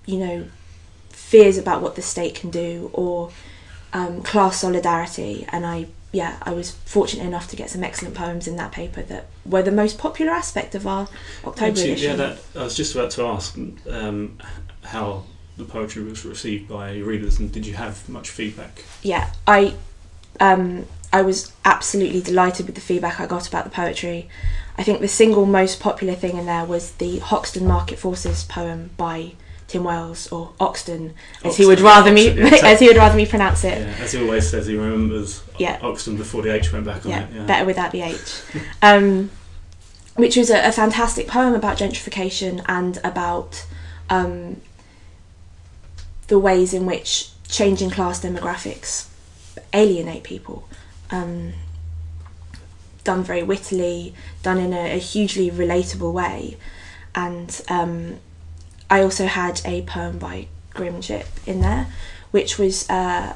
you 0.06 0.18
know, 0.18 0.46
fears 1.10 1.58
about 1.58 1.82
what 1.82 1.96
the 1.96 2.02
state 2.02 2.34
can 2.34 2.50
do 2.50 2.90
or 2.92 3.30
um, 3.92 4.22
class 4.22 4.60
solidarity. 4.60 5.46
And 5.50 5.66
I, 5.66 5.86
yeah, 6.12 6.38
I 6.42 6.52
was 6.52 6.70
fortunate 6.70 7.26
enough 7.26 7.48
to 7.48 7.56
get 7.56 7.70
some 7.70 7.84
excellent 7.84 8.14
poems 8.14 8.46
in 8.46 8.56
that 8.56 8.72
paper 8.72 9.02
that 9.02 9.26
were 9.44 9.62
the 9.62 9.72
most 9.72 9.98
popular 9.98 10.32
aspect 10.32 10.74
of 10.74 10.86
our 10.86 11.08
October 11.44 11.72
Actually, 11.72 11.92
edition. 11.92 12.10
yeah, 12.10 12.16
that, 12.16 12.38
I 12.54 12.64
was 12.64 12.76
just 12.76 12.94
about 12.94 13.10
to 13.12 13.26
ask 13.26 13.58
um, 13.90 14.38
how 14.84 15.24
the 15.56 15.64
poetry 15.64 16.04
was 16.04 16.24
received 16.24 16.68
by 16.68 16.96
readers, 16.98 17.38
and 17.38 17.50
did 17.50 17.66
you 17.66 17.74
have 17.74 18.08
much 18.08 18.30
feedback? 18.30 18.84
yeah, 19.02 19.32
I 19.46 19.74
um, 20.40 20.86
I 21.12 21.22
was 21.22 21.52
absolutely 21.64 22.20
delighted 22.20 22.66
with 22.66 22.74
the 22.74 22.80
feedback 22.80 23.20
I 23.20 23.26
got 23.26 23.48
about 23.48 23.64
the 23.64 23.70
poetry. 23.70 24.28
I 24.76 24.82
think 24.82 25.00
the 25.00 25.08
single 25.08 25.46
most 25.46 25.80
popular 25.80 26.14
thing 26.14 26.36
in 26.36 26.46
there 26.46 26.64
was 26.64 26.92
the 26.92 27.18
Hoxton 27.20 27.66
Market 27.66 27.98
Forces 27.98 28.44
poem 28.44 28.90
by 28.96 29.32
Tim 29.68 29.82
Wells, 29.84 30.30
or 30.30 30.52
Oxton, 30.60 31.12
as 31.42 31.56
he 31.56 31.66
would 31.66 31.78
Oxton, 31.78 31.84
rather 31.84 32.12
me 32.12 32.26
yeah, 32.26 32.44
exactly. 32.46 32.68
as 32.68 32.80
he 32.80 32.86
would 32.88 32.96
rather 32.96 33.16
me 33.16 33.26
pronounce 33.26 33.64
it. 33.64 33.78
Yeah, 33.78 33.94
as 34.04 34.12
he 34.12 34.20
always 34.22 34.48
says, 34.48 34.66
he 34.66 34.76
remembers 34.76 35.42
Yeah. 35.58 35.78
Oxton 35.80 36.16
before 36.16 36.42
the 36.42 36.52
H 36.54 36.72
went 36.72 36.84
back 36.84 37.04
on 37.04 37.10
Yeah, 37.10 37.24
it. 37.24 37.32
Yeah. 37.34 37.46
better 37.46 37.64
without 37.64 37.90
the 37.92 38.02
H. 38.02 38.42
Um, 38.82 39.30
which 40.14 40.36
was 40.36 40.50
a, 40.50 40.68
a 40.68 40.72
fantastic 40.72 41.26
poem 41.28 41.52
about 41.54 41.78
gentrification 41.78 42.64
and 42.68 42.98
about 43.04 43.66
um, 44.08 44.60
the 46.28 46.38
ways 46.38 46.72
in 46.72 46.86
which 46.86 47.30
changing 47.48 47.90
class 47.90 48.20
demographics 48.24 49.06
alienate 49.76 50.24
people. 50.24 50.68
Um, 51.10 51.52
done 53.04 53.22
very 53.22 53.42
wittily, 53.42 54.14
done 54.42 54.58
in 54.58 54.72
a, 54.72 54.96
a 54.96 54.98
hugely 54.98 55.50
relatable 55.50 56.12
way. 56.12 56.56
And 57.14 57.62
um, 57.68 58.18
I 58.90 59.00
also 59.02 59.26
had 59.26 59.62
a 59.64 59.82
poem 59.82 60.18
by 60.18 60.48
Grim 60.74 61.00
Chip 61.00 61.28
in 61.46 61.60
there, 61.60 61.86
which 62.32 62.58
was 62.58 62.88
uh, 62.90 63.34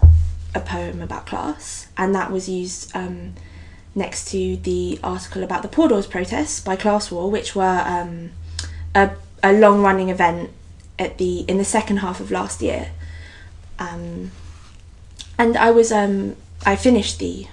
a 0.54 0.60
poem 0.60 1.00
about 1.00 1.26
class, 1.26 1.86
and 1.96 2.14
that 2.14 2.30
was 2.30 2.48
used 2.48 2.94
um, 2.94 3.34
next 3.94 4.28
to 4.32 4.56
the 4.56 4.98
article 5.02 5.42
about 5.42 5.62
the 5.62 5.68
Poor 5.68 5.88
Doors 5.88 6.06
protests 6.06 6.60
by 6.60 6.76
Class 6.76 7.10
War, 7.10 7.30
which 7.30 7.54
were 7.54 7.82
um, 7.86 8.30
a, 8.94 9.10
a 9.42 9.52
long 9.52 9.82
running 9.82 10.10
event 10.10 10.50
at 10.98 11.16
the 11.18 11.40
in 11.48 11.56
the 11.58 11.64
second 11.64 11.98
half 11.98 12.20
of 12.20 12.30
last 12.30 12.60
year. 12.60 12.90
Um, 13.78 14.32
and 15.40 15.56
I 15.56 15.70
was 15.70 15.90
um, 15.90 16.36
I 16.66 16.76
finished 16.76 17.18
the 17.18 17.46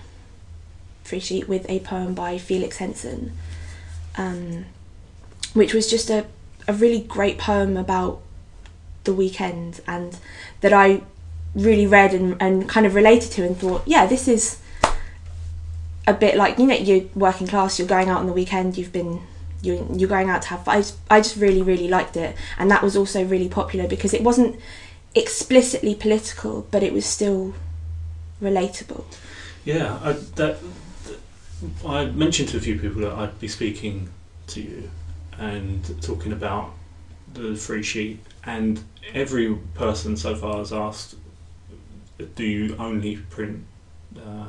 free 1.05 1.21
sheet 1.21 1.47
with 1.47 1.65
a 1.69 1.79
poem 1.79 2.13
by 2.13 2.37
Felix 2.37 2.77
Henson, 2.77 3.31
um, 4.17 4.65
which 5.53 5.73
was 5.73 5.89
just 5.89 6.09
a, 6.09 6.25
a 6.67 6.73
really 6.73 6.99
great 6.99 7.37
poem 7.37 7.77
about 7.77 8.19
the 9.05 9.13
weekend 9.13 9.79
and 9.87 10.17
that 10.59 10.73
I 10.73 11.01
really 11.55 11.87
read 11.87 12.13
and, 12.13 12.35
and 12.41 12.67
kind 12.67 12.85
of 12.85 12.93
related 12.93 13.31
to 13.31 13.45
and 13.45 13.57
thought, 13.57 13.83
yeah, 13.85 14.05
this 14.05 14.27
is 14.27 14.59
a 16.05 16.13
bit 16.13 16.35
like 16.35 16.59
you 16.59 16.67
know 16.67 16.75
you're 16.75 17.05
working 17.15 17.47
class, 17.47 17.79
you're 17.79 17.87
going 17.87 18.09
out 18.09 18.19
on 18.19 18.25
the 18.25 18.33
weekend, 18.33 18.77
you've 18.77 18.91
been 18.91 19.21
you're, 19.61 19.81
you're 19.93 20.09
going 20.09 20.29
out 20.29 20.41
to 20.41 20.49
have 20.49 20.65
fun. 20.65 20.75
I 20.75 20.79
just, 20.79 20.97
I 21.09 21.21
just 21.21 21.37
really 21.37 21.61
really 21.61 21.87
liked 21.87 22.17
it, 22.17 22.35
and 22.57 22.69
that 22.69 22.83
was 22.83 22.97
also 22.97 23.23
really 23.23 23.47
popular 23.47 23.87
because 23.87 24.13
it 24.13 24.23
wasn't 24.23 24.59
explicitly 25.15 25.95
political, 25.95 26.67
but 26.69 26.83
it 26.83 26.91
was 26.91 27.05
still 27.05 27.53
relatable. 28.41 29.03
Yeah, 29.65 29.99
I, 30.01 30.13
that, 30.35 30.57
I 31.85 32.05
mentioned 32.05 32.49
to 32.49 32.57
a 32.57 32.59
few 32.59 32.79
people 32.79 33.01
that 33.01 33.13
I'd 33.13 33.39
be 33.39 33.47
speaking 33.47 34.09
to 34.47 34.61
you 34.61 34.89
and 35.37 36.01
talking 36.01 36.31
about 36.31 36.71
the 37.33 37.55
free 37.55 37.83
sheet, 37.83 38.19
and 38.45 38.83
every 39.13 39.55
person 39.73 40.15
so 40.15 40.35
far 40.35 40.57
has 40.57 40.71
asked, 40.73 41.15
"Do 42.35 42.43
you 42.43 42.75
only 42.77 43.17
print 43.17 43.65
uh, 44.15 44.47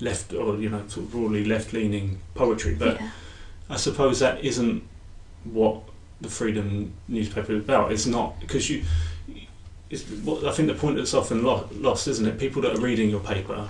left 0.00 0.32
or 0.32 0.56
you 0.56 0.68
know 0.68 0.86
sort 0.88 1.06
of 1.06 1.12
broadly 1.12 1.44
left-leaning 1.44 2.18
poetry?" 2.34 2.74
But 2.74 3.00
yeah. 3.00 3.10
I 3.68 3.76
suppose 3.76 4.20
that 4.20 4.42
isn't 4.44 4.82
what 5.44 5.82
the 6.20 6.28
Freedom 6.28 6.92
newspaper 7.08 7.52
is 7.52 7.64
about. 7.64 7.92
It's 7.92 8.06
not 8.06 8.40
because 8.40 8.70
you. 8.70 8.84
What, 10.24 10.44
I 10.44 10.52
think 10.52 10.68
the 10.68 10.74
point 10.74 10.96
that's 10.96 11.12
often 11.12 11.42
lo- 11.42 11.68
lost, 11.72 12.08
isn't 12.08 12.26
it? 12.26 12.38
People 12.38 12.62
that 12.62 12.78
are 12.78 12.80
reading 12.80 13.10
your 13.10 13.20
paper, 13.20 13.68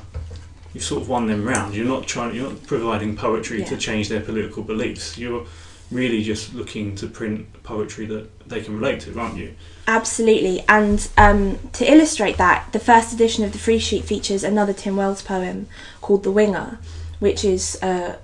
you've 0.73 0.85
sort 0.85 1.03
of 1.03 1.09
won 1.09 1.27
them 1.27 1.45
round. 1.45 1.75
You're 1.75 1.87
not 1.87 2.07
trying. 2.07 2.35
You're 2.35 2.51
not 2.51 2.67
providing 2.67 3.17
poetry 3.17 3.65
to 3.65 3.77
change 3.77 4.09
their 4.09 4.21
political 4.21 4.63
beliefs. 4.63 5.19
You're 5.19 5.47
really 5.91 6.23
just 6.23 6.55
looking 6.55 6.95
to 6.97 7.07
print 7.07 7.63
poetry 7.63 8.07
that 8.07 8.49
they 8.49 8.61
can 8.61 8.75
relate 8.75 9.01
to, 9.01 9.19
aren't 9.19 9.37
you? 9.37 9.55
Absolutely, 9.87 10.65
and 10.69 11.09
um, 11.19 11.59
to 11.73 11.91
illustrate 11.91 12.37
that, 12.39 12.73
the 12.73 12.79
first 12.79 13.13
edition 13.13 13.45
of 13.45 13.53
the 13.53 13.59
free 13.59 13.79
sheet 13.79 14.05
features 14.05 14.45
another 14.45 14.73
Tim 14.73 14.97
Wells 14.97 15.23
poem 15.23 15.67
called 16.01 16.23
"The 16.23 16.31
Winger," 16.31 16.79
which 17.19 17.45
is 17.45 17.83
uh, 17.83 18.17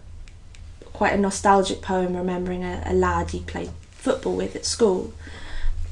quite 0.92 1.12
a 1.12 1.18
nostalgic 1.18 1.82
poem 1.82 2.16
remembering 2.16 2.62
a, 2.64 2.82
a 2.86 2.94
lad 2.94 3.30
he 3.30 3.40
played 3.40 3.70
football 3.90 4.36
with 4.36 4.54
at 4.54 4.64
school, 4.64 5.12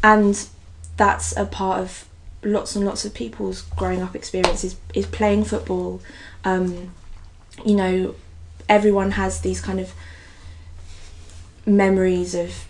and 0.05 0.49
that's 0.97 1.37
a 1.37 1.47
part 1.47 1.81
of 1.81 2.09
lots 2.43 2.77
and 2.77 2.85
lots 2.85 3.05
of 3.05 3.13
people's 3.15 3.63
growing 3.63 4.03
up 4.03 4.15
experiences 4.15 4.77
is 4.95 5.07
playing 5.07 5.45
football. 5.45 6.01
Um, 6.45 6.93
you 7.65 7.75
know, 7.75 8.15
everyone 8.69 9.13
has 9.13 9.41
these 9.41 9.61
kind 9.61 9.81
of 9.81 9.93
memories 11.65 12.35
of 12.35 12.67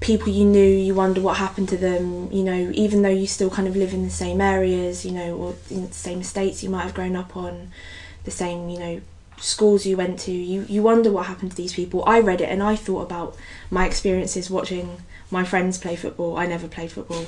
people 0.00 0.28
you 0.28 0.44
knew 0.44 0.64
you 0.64 0.94
wonder 0.94 1.20
what 1.20 1.36
happened 1.36 1.68
to 1.68 1.76
them 1.76 2.32
you 2.32 2.42
know 2.42 2.70
even 2.74 3.02
though 3.02 3.10
you 3.10 3.26
still 3.26 3.50
kind 3.50 3.68
of 3.68 3.76
live 3.76 3.92
in 3.92 4.02
the 4.02 4.10
same 4.10 4.40
areas 4.40 5.04
you 5.04 5.12
know 5.12 5.36
or 5.36 5.54
in 5.70 5.86
the 5.86 5.92
same 5.92 6.20
estates 6.20 6.62
you 6.62 6.70
might 6.70 6.82
have 6.82 6.94
grown 6.94 7.14
up 7.14 7.36
on 7.36 7.70
the 8.24 8.30
same 8.30 8.68
you 8.70 8.78
know 8.78 9.00
schools 9.40 9.86
you 9.86 9.96
went 9.96 10.18
to 10.20 10.30
you 10.30 10.66
you 10.68 10.82
wonder 10.82 11.10
what 11.10 11.26
happened 11.26 11.50
to 11.50 11.56
these 11.56 11.72
people. 11.72 12.04
I 12.06 12.20
read 12.20 12.40
it 12.40 12.48
and 12.48 12.62
i 12.62 12.76
thought 12.76 13.02
about 13.02 13.36
my 13.70 13.86
experiences 13.86 14.50
watching 14.50 15.02
my 15.30 15.44
friends 15.44 15.78
play 15.78 15.96
football. 15.96 16.36
I 16.36 16.46
never 16.46 16.68
played 16.68 16.92
football. 16.92 17.24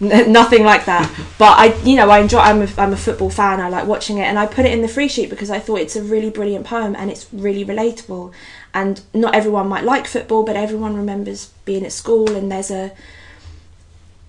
Nothing 0.00 0.64
like 0.64 0.86
that. 0.86 1.10
But 1.38 1.58
i 1.58 1.74
you 1.82 1.96
know 1.96 2.08
i 2.08 2.18
enjoy 2.18 2.38
I'm 2.38 2.62
a, 2.62 2.68
I'm 2.78 2.92
a 2.92 2.96
football 2.96 3.30
fan. 3.30 3.60
I 3.60 3.68
like 3.68 3.86
watching 3.86 4.18
it 4.18 4.22
and 4.24 4.38
i 4.38 4.46
put 4.46 4.64
it 4.64 4.72
in 4.72 4.82
the 4.82 4.88
free 4.88 5.08
sheet 5.08 5.30
because 5.30 5.50
i 5.50 5.58
thought 5.58 5.80
it's 5.80 5.96
a 5.96 6.02
really 6.02 6.30
brilliant 6.30 6.66
poem 6.66 6.96
and 6.96 7.10
it's 7.10 7.26
really 7.32 7.64
relatable. 7.64 8.32
And 8.72 9.02
not 9.12 9.34
everyone 9.34 9.68
might 9.68 9.84
like 9.84 10.06
football 10.06 10.42
but 10.44 10.56
everyone 10.56 10.96
remembers 10.96 11.50
being 11.64 11.84
at 11.84 11.92
school 11.92 12.34
and 12.34 12.50
there's 12.50 12.70
a 12.70 12.92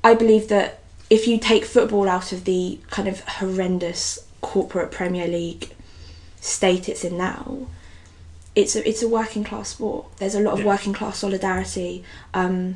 i 0.03 0.13
believe 0.13 0.49
that 0.49 0.79
if 1.09 1.27
you 1.27 1.37
take 1.37 1.63
football 1.63 2.09
out 2.09 2.31
of 2.31 2.45
the 2.45 2.79
kind 2.89 3.07
of 3.07 3.19
horrendous 3.21 4.25
corporate 4.41 4.91
premier 4.91 5.27
league 5.27 5.69
state 6.41 6.89
it's 6.89 7.03
in 7.05 7.17
now 7.17 7.59
it's 8.53 8.75
a 8.75 8.85
it's 8.85 9.01
a 9.01 9.07
working 9.07 9.45
class 9.45 9.69
sport. 9.69 10.07
There's 10.17 10.35
a 10.35 10.41
lot 10.41 10.51
of 10.55 10.59
Yeah. 10.59 10.65
working 10.65 10.91
class 10.91 11.19
solidarity. 11.19 12.03
Um, 12.33 12.75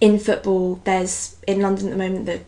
in 0.00 0.18
football 0.18 0.80
there's 0.84 1.36
in 1.48 1.60
london 1.60 1.86
at 1.88 1.90
the 1.90 1.96
moment 1.96 2.24
the 2.26 2.40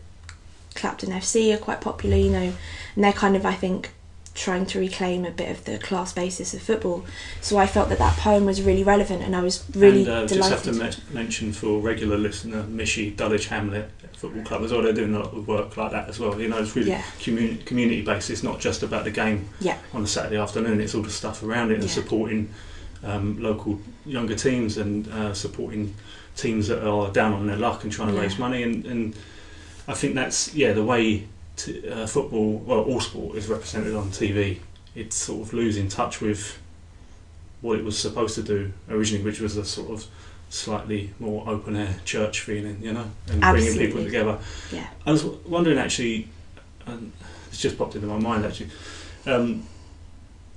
clapton 0.75 1.09
fc 1.09 1.53
are 1.53 1.57
quite 1.57 1.81
popular 1.81 2.15
you 2.15 2.29
know 2.29 2.53
and 2.95 3.03
they're 3.03 3.11
kind 3.11 3.35
of 3.35 3.45
i 3.45 3.53
think 3.53 3.89
trying 4.33 4.65
to 4.65 4.79
reclaim 4.79 5.25
a 5.25 5.29
bit 5.31 5.51
of 5.51 5.65
the 5.65 5.77
class 5.77 6.11
basis 6.13 6.53
of 6.53 6.61
football. 6.61 7.03
So 7.41 7.57
i 7.57 7.67
felt 7.67 7.89
that 7.89 7.97
that 7.99 8.17
poem 8.17 8.45
was 8.45 8.61
really 8.61 8.83
relevant 8.83 9.21
and 9.23 9.35
i 9.35 9.41
was 9.41 9.63
really 9.75 10.01
and 10.03 10.09
uh, 10.09 10.27
just 10.27 10.49
have 10.49 10.63
delighted. 10.63 11.01
to 11.03 11.09
me- 11.09 11.13
mention 11.13 11.51
for 11.53 11.79
regular 11.79 12.17
listener, 12.17 12.63
Mishi 12.63 13.15
Dulwich 13.15 13.47
Hamlet 13.47 13.89
Football 14.23 14.43
Club 14.45 14.63
as 14.63 14.71
well. 14.71 14.81
They're 14.81 14.93
doing 14.93 15.13
a 15.13 15.19
lot 15.19 15.33
of 15.33 15.45
work 15.49 15.75
like 15.75 15.91
that 15.91 16.07
as 16.07 16.17
well. 16.17 16.39
You 16.39 16.47
know, 16.47 16.57
it's 16.59 16.73
really 16.77 16.91
Yeah. 16.91 17.03
community 17.21 17.57
community 17.65 18.01
based. 18.03 18.29
It's 18.29 18.41
not 18.41 18.61
just 18.61 18.81
about 18.81 19.03
the 19.03 19.11
game 19.11 19.49
Yeah. 19.59 19.77
on 19.93 20.01
a 20.03 20.07
Saturday 20.07 20.37
afternoon. 20.37 20.79
It's 20.79 20.95
all 20.95 21.01
the 21.01 21.09
stuff 21.09 21.43
around 21.43 21.71
it 21.71 21.75
and 21.75 21.83
Yeah. 21.83 21.89
supporting 21.89 22.49
um, 23.05 23.37
local 23.43 23.81
younger 24.05 24.33
teams 24.33 24.77
and 24.77 25.09
uh, 25.09 25.33
supporting 25.33 25.93
teams 26.37 26.69
that 26.69 26.87
are 26.87 27.11
down 27.11 27.33
on 27.33 27.47
their 27.47 27.57
luck 27.57 27.83
and 27.83 27.91
trying 27.91 28.07
to 28.15 28.17
raise 28.21 28.39
money. 28.39 28.63
And, 28.63 28.85
and 28.85 29.13
I 29.89 29.93
think 29.93 30.15
that's 30.15 30.55
yeah 30.55 30.71
the 30.71 30.85
way 30.85 31.27
to, 31.57 31.89
uh, 31.89 32.07
football, 32.07 32.59
well, 32.65 32.79
all 32.79 33.01
sport 33.01 33.35
is 33.35 33.47
represented 33.49 33.93
on 33.93 34.09
TV. 34.11 34.59
It's 34.95 35.17
sort 35.17 35.45
of 35.45 35.53
losing 35.53 35.89
touch 35.89 36.21
with 36.21 36.57
what 37.59 37.77
it 37.77 37.83
was 37.83 37.97
supposed 37.99 38.35
to 38.35 38.41
do 38.43 38.71
originally, 38.89 39.21
which 39.25 39.41
was 39.41 39.57
a 39.57 39.65
sort 39.65 39.89
of 39.91 40.05
slightly 40.53 41.11
more 41.19 41.47
open 41.49 41.75
air 41.75 41.95
church 42.05 42.41
feeling, 42.41 42.79
you 42.81 42.93
know, 42.93 43.05
and 43.29 43.41
bringing 43.41 43.77
people 43.77 44.03
together. 44.03 44.37
Yeah. 44.71 44.87
I 45.05 45.11
was 45.11 45.23
w- 45.23 45.41
wondering 45.47 45.77
actually, 45.77 46.29
and 46.85 47.11
it's 47.47 47.59
just 47.59 47.77
popped 47.77 47.95
into 47.95 48.07
my 48.07 48.19
mind 48.19 48.45
actually, 48.45 48.69
um, 49.25 49.63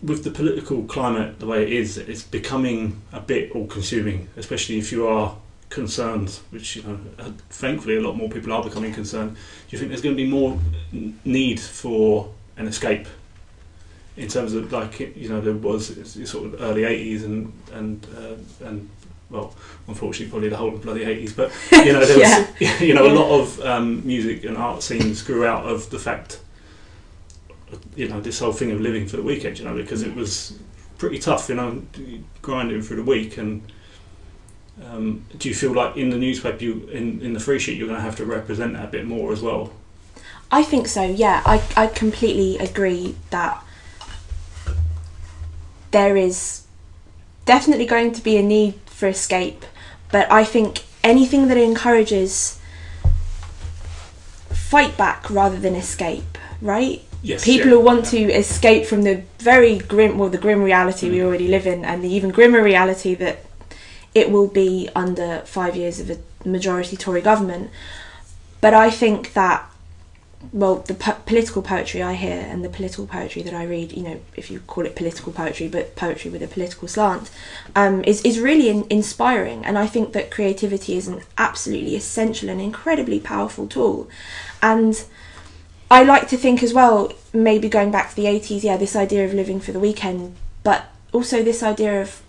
with 0.03 0.23
the 0.25 0.31
political 0.31 0.85
climate 0.85 1.39
the 1.41 1.47
way 1.47 1.63
it 1.63 1.73
is, 1.73 1.97
it's 1.97 2.23
becoming 2.23 3.01
a 3.13 3.21
bit 3.21 3.53
all 3.53 3.67
consuming, 3.67 4.29
especially 4.37 4.79
if 4.79 4.93
you 4.93 5.07
are 5.07 5.35
concerned, 5.71 6.39
which, 6.51 6.77
you 6.77 6.83
know, 6.83 6.99
uh, 7.19 7.31
thankfully 7.49 7.97
a 7.97 8.01
lot 8.01 8.17
more 8.17 8.29
people 8.29 8.53
are 8.53 8.63
becoming 8.63 8.93
concerned. 8.93 9.31
Do 9.35 9.39
you 9.71 9.79
think 9.79 9.89
there's 9.89 10.03
going 10.03 10.17
to 10.17 10.23
be 10.23 10.29
more 10.29 10.59
need 11.25 11.59
for 11.59 12.33
an 12.59 12.67
escape 12.67 13.07
in 14.17 14.29
terms 14.29 14.55
of 14.55 14.73
like 14.73 14.99
you 14.99 15.29
know 15.29 15.41
there 15.41 15.53
was 15.53 15.95
sort 16.31 16.47
of 16.47 16.61
early 16.63 16.85
eighties 16.85 17.25
and 17.25 17.53
and 17.73 18.07
uh, 18.17 18.67
and 18.67 18.89
well, 19.31 19.55
unfortunately, 19.89 20.31
probably 20.31 20.49
the 20.49 20.57
whole 20.57 20.75
of 20.75 20.83
bloody 20.83 21.05
eighties. 21.05 21.33
But 21.33 21.53
you 21.73 21.93
know, 21.93 22.05
there 22.05 22.19
was 22.19 22.61
Yeah. 22.61 22.79
you 22.83 22.95
know 22.95 23.07
a 23.07 23.15
lot 23.15 23.41
of 23.41 23.61
um, 23.61 24.07
music 24.07 24.45
and 24.45 24.57
art 24.57 24.83
scenes 24.83 25.23
grew 25.23 25.45
out 25.45 25.67
of 25.67 25.91
the 25.91 25.99
fact, 25.99 26.41
you 27.95 28.09
know, 28.09 28.21
this 28.21 28.39
whole 28.39 28.53
thing 28.53 28.71
of 28.71 28.81
living 28.81 29.07
for 29.07 29.17
the 29.17 29.23
weekend. 29.23 29.59
You 29.59 29.65
know, 29.65 29.75
because 29.75 30.03
it 30.03 30.15
was 30.15 30.59
pretty 30.99 31.19
tough. 31.19 31.49
You 31.49 31.57
know, 31.57 31.83
grinding 32.43 32.83
through 32.83 32.97
the 32.99 33.11
week. 33.11 33.37
And 33.39 33.63
um, 34.85 35.25
do 35.39 35.49
you 35.49 35.55
feel 35.55 35.73
like 35.73 35.97
in 35.97 36.11
the 36.11 36.19
newspaper, 36.19 36.63
you 36.63 36.87
in 36.89 37.21
in 37.21 37.33
the 37.33 37.41
free 37.41 37.59
sheet, 37.59 37.79
you're 37.79 37.89
going 37.89 37.99
to 37.99 38.05
have 38.05 38.17
to 38.17 38.25
represent 38.25 38.75
that 38.75 38.85
a 38.85 38.89
bit 38.89 39.07
more 39.07 39.33
as 39.33 39.43
well? 39.43 39.73
I 40.51 40.63
think 40.63 40.87
so. 40.87 41.03
Yeah, 41.03 41.43
I 41.45 41.63
I 41.77 41.89
completely 41.89 42.59
agree 42.59 43.17
that 43.31 43.63
there 45.91 46.17
is 46.17 46.63
definitely 47.45 47.87
going 47.87 48.13
to 48.13 48.23
be 48.23 48.37
a 48.37 48.43
need 48.43 48.75
for 48.97 49.07
escape, 49.09 49.65
but 50.11 50.31
I 50.33 50.43
think 50.45 50.85
anything 51.05 51.49
that 51.49 51.59
encourages 51.59 52.59
fight 54.51 54.97
back 54.97 55.29
rather 55.31 55.59
than 55.59 55.75
escape, 55.75 56.39
right? 56.63 57.03
Yes. 57.23 57.45
People 57.45 57.69
yeah, 57.69 57.75
who 57.75 57.81
want 57.81 58.05
yeah. 58.13 58.27
to 58.27 58.33
escape 58.33 58.87
from 58.87 59.03
the 59.03 59.23
very 59.39 59.79
grim, 59.79 60.17
well, 60.19 60.31
the 60.31 60.39
grim 60.39 60.63
reality 60.63 61.11
we 61.11 61.19
Mm. 61.19 61.25
already 61.27 61.49
live 61.49 61.67
in, 61.67 61.85
and 61.85 62.03
the 62.03 62.09
even 62.09 62.31
grimmer 62.31 62.63
reality 62.63 63.15
that 63.15 63.45
it 64.15 64.31
will 64.31 64.49
be 64.49 64.89
under 64.97 65.43
five 65.45 65.77
years 65.77 66.01
of 66.01 66.11
a 66.11 66.19
majority 66.49 66.97
Tory 66.97 67.21
government. 67.21 67.71
But 68.63 68.73
I 68.73 68.89
think 68.91 69.35
that, 69.35 69.71
well, 70.53 70.77
the 70.77 70.95
po- 70.95 71.17
political 71.27 71.63
poetry 71.63 72.03
I 72.03 72.15
hear 72.15 72.47
and 72.49 72.65
the 72.65 72.69
political 72.69 73.07
poetry 73.07 73.43
that 73.43 73.55
I 73.55 73.65
read, 73.65 73.93
you 73.93 74.03
know, 74.03 74.21
if 74.37 74.51
you 74.51 74.61
call 74.61 74.87
it 74.87 74.97
political 74.97 75.33
poetry, 75.33 75.69
but 75.69 75.97
poetry 75.97 76.31
with 76.31 76.43
a 76.43 76.49
political 76.49 76.89
slant, 76.89 77.31
um, 77.75 78.03
is, 78.05 78.23
is 78.23 78.41
really 78.41 78.69
in- 78.69 78.87
inspiring. 78.91 79.65
And 79.65 79.79
I 79.79 79.87
think 79.87 80.13
that 80.13 80.31
creativity 80.31 80.97
is 80.97 81.09
an 81.09 81.23
absolutely 81.39 81.97
essential 81.97 82.49
and 82.49 82.61
incredibly 82.61 83.21
powerful 83.21 83.67
tool. 83.67 84.09
And 84.63 85.05
I 85.91 86.03
like 86.03 86.29
to 86.29 86.37
think 86.37 86.63
as 86.63 86.75
well, 86.75 87.13
maybe 87.33 87.69
going 87.69 87.91
back 87.91 88.11
to 88.11 88.17
the 88.17 88.25
80s, 88.25 88.63
yeah, 88.63 88.77
this 88.77 88.97
idea 88.97 89.25
of 89.25 89.35
living 89.35 89.61
for 89.61 89.73
the 89.73 89.81
weekend, 89.81 90.35
but 90.63 90.87
also 91.13 91.43
this 91.43 91.63
idea 91.63 92.01
of 92.01 92.23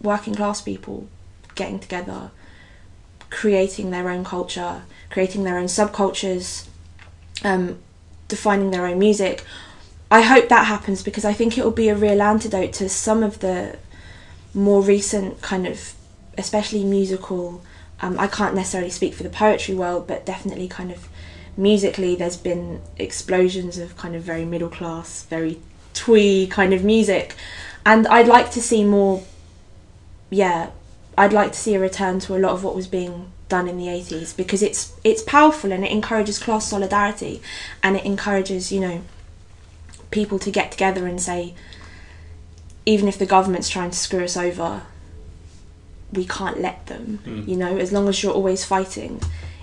working 0.00 0.34
class 0.34 0.60
people 0.60 1.08
getting 1.54 1.78
together, 1.78 2.30
creating 3.30 3.90
their 3.90 4.08
own 4.08 4.24
culture, 4.24 4.82
creating 5.10 5.44
their 5.44 5.58
own 5.58 5.66
subcultures, 5.66 6.66
um, 7.44 7.78
defining 8.28 8.70
their 8.70 8.86
own 8.86 8.98
music. 8.98 9.44
I 10.10 10.20
hope 10.20 10.48
that 10.48 10.66
happens 10.66 11.02
because 11.02 11.24
I 11.24 11.32
think 11.32 11.56
it 11.56 11.64
will 11.64 11.70
be 11.70 11.88
a 11.88 11.94
real 11.94 12.20
antidote 12.20 12.72
to 12.74 12.88
some 12.88 13.22
of 13.22 13.40
the 13.40 13.78
more 14.54 14.82
recent 14.82 15.40
kind 15.40 15.66
of, 15.66 15.94
especially 16.36 16.84
musical. 16.84 17.64
Um, 18.00 18.18
I 18.18 18.26
can't 18.26 18.54
necessarily 18.54 18.90
speak 18.90 19.14
for 19.14 19.22
the 19.22 19.30
poetry 19.30 19.74
world, 19.74 20.06
but 20.06 20.26
definitely 20.26 20.68
kind 20.68 20.90
of 20.90 21.08
musically, 21.56 22.14
there's 22.14 22.36
been 22.36 22.80
explosions 22.96 23.78
of 23.78 23.96
kind 23.96 24.14
of 24.14 24.22
very 24.22 24.44
middle 24.44 24.68
class, 24.68 25.24
very 25.24 25.60
twee 25.94 26.46
kind 26.46 26.72
of 26.72 26.84
music, 26.84 27.34
and 27.84 28.06
I'd 28.06 28.28
like 28.28 28.50
to 28.52 28.62
see 28.62 28.84
more. 28.84 29.22
Yeah, 30.30 30.70
I'd 31.16 31.32
like 31.32 31.52
to 31.52 31.58
see 31.58 31.74
a 31.74 31.80
return 31.80 32.20
to 32.20 32.36
a 32.36 32.38
lot 32.38 32.52
of 32.52 32.64
what 32.64 32.74
was 32.74 32.86
being 32.86 33.30
done 33.56 33.66
in 33.72 33.76
the 33.82 33.88
80s 34.00 34.30
because 34.42 34.62
it's 34.68 34.82
it's 35.10 35.22
powerful 35.36 35.70
and 35.74 35.82
it 35.86 35.92
encourages 35.98 36.36
class 36.46 36.64
solidarity 36.74 37.34
and 37.84 37.92
it 37.98 38.04
encourages 38.12 38.62
you 38.74 38.80
know 38.86 38.96
people 40.10 40.38
to 40.46 40.50
get 40.58 40.70
together 40.76 41.06
and 41.10 41.20
say 41.30 41.40
even 42.92 43.06
if 43.12 43.16
the 43.18 43.26
government's 43.36 43.68
trying 43.76 43.90
to 43.90 43.98
screw 44.06 44.24
us 44.24 44.36
over 44.36 44.70
we 46.12 46.24
can't 46.26 46.58
let 46.60 46.78
them 46.86 47.04
Mm. 47.26 47.48
you 47.50 47.56
know 47.62 47.76
as 47.78 47.90
long 47.92 48.08
as 48.08 48.22
you're 48.22 48.32
always 48.40 48.64
fighting 48.64 49.20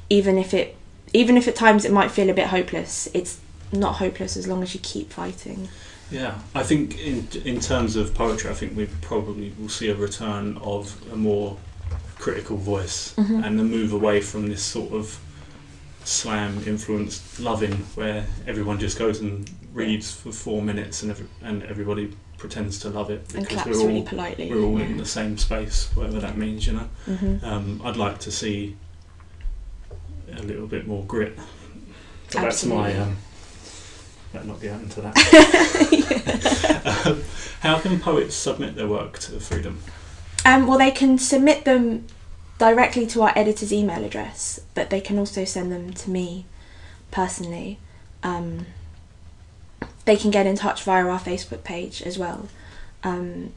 even 0.09 0.37
if 0.37 0.53
it 0.53 0.75
even 1.21 1.37
if 1.37 1.47
at 1.47 1.55
times 1.55 1.85
it 1.85 1.91
might 1.91 2.11
feel 2.11 2.29
a 2.29 2.33
bit 2.33 2.47
hopeless 2.47 3.07
it's 3.13 3.33
not 3.71 3.93
hopeless 4.03 4.35
as 4.37 4.47
long 4.47 4.61
as 4.63 4.73
you 4.73 4.79
keep 4.93 5.07
fighting 5.21 5.67
Yeah, 6.11 6.33
I 6.61 6.63
think 6.69 6.85
in 7.11 7.17
in 7.45 7.57
terms 7.59 7.95
of 7.95 8.05
poetry, 8.15 8.49
I 8.49 8.55
think 8.59 8.71
we 8.75 8.85
probably 9.11 9.47
will 9.59 9.69
see 9.69 9.89
a 9.95 9.95
return 10.07 10.45
of 10.73 10.83
a 11.13 11.15
more 11.15 11.49
critical 12.19 12.57
voice 12.57 13.13
Mhm. 13.17 13.43
and 13.45 13.57
the 13.57 13.63
move 13.63 13.93
away 13.93 14.21
from 14.21 14.49
this 14.49 14.61
sort 14.61 14.91
of 14.93 15.17
slam 16.03 16.61
influenced 16.67 17.39
loving 17.39 17.73
where 17.95 18.25
everyone 18.45 18.77
just 18.79 18.97
goes 18.99 19.19
and 19.21 19.49
reads 19.73 20.11
for 20.11 20.31
four 20.31 20.61
minutes 20.61 21.01
and 21.01 21.11
every, 21.11 21.25
and 21.41 21.63
everybody 21.63 22.11
pretends 22.37 22.79
to 22.79 22.89
love 22.89 23.09
it 23.09 23.21
and 23.35 23.47
because 23.47 23.65
we're 23.65 23.71
really 23.73 23.95
all 23.99 24.03
politely 24.03 24.49
we're 24.49 24.61
all 24.61 24.77
in 24.79 24.97
the 24.97 25.05
same 25.05 25.37
space, 25.37 25.89
whatever 25.95 26.19
that 26.19 26.37
means, 26.37 26.65
you 26.67 26.73
know. 26.73 26.89
hmm 27.05 27.37
Um, 27.43 27.81
I'd 27.85 27.97
like 27.97 28.19
to 28.19 28.31
see 28.31 28.75
a 30.35 30.41
little 30.43 30.67
bit 30.67 30.87
more 30.87 31.03
grit. 31.05 31.37
But 32.31 32.41
that's 32.41 32.65
my 32.65 32.95
um, 32.97 33.17
better 34.33 34.45
not 34.45 34.61
get 34.61 34.79
into 34.81 35.01
that. 35.01 35.15
um, 37.07 37.23
how 37.61 37.79
can 37.79 37.99
poets 37.99 38.35
submit 38.35 38.75
their 38.75 38.87
work 38.87 39.19
to 39.19 39.39
Freedom? 39.39 39.79
Um, 40.45 40.67
well, 40.67 40.77
they 40.77 40.91
can 40.91 41.17
submit 41.17 41.65
them 41.65 42.05
directly 42.57 43.05
to 43.07 43.21
our 43.23 43.33
editor's 43.37 43.71
email 43.73 44.03
address, 44.03 44.59
but 44.73 44.89
they 44.89 45.01
can 45.01 45.17
also 45.19 45.45
send 45.45 45.71
them 45.71 45.93
to 45.93 46.09
me 46.09 46.45
personally. 47.11 47.79
Um, 48.23 48.65
they 50.05 50.15
can 50.15 50.31
get 50.31 50.45
in 50.45 50.55
touch 50.55 50.83
via 50.83 51.05
our 51.05 51.19
Facebook 51.19 51.63
page 51.63 52.01
as 52.01 52.17
well. 52.17 52.47
Um, 53.03 53.53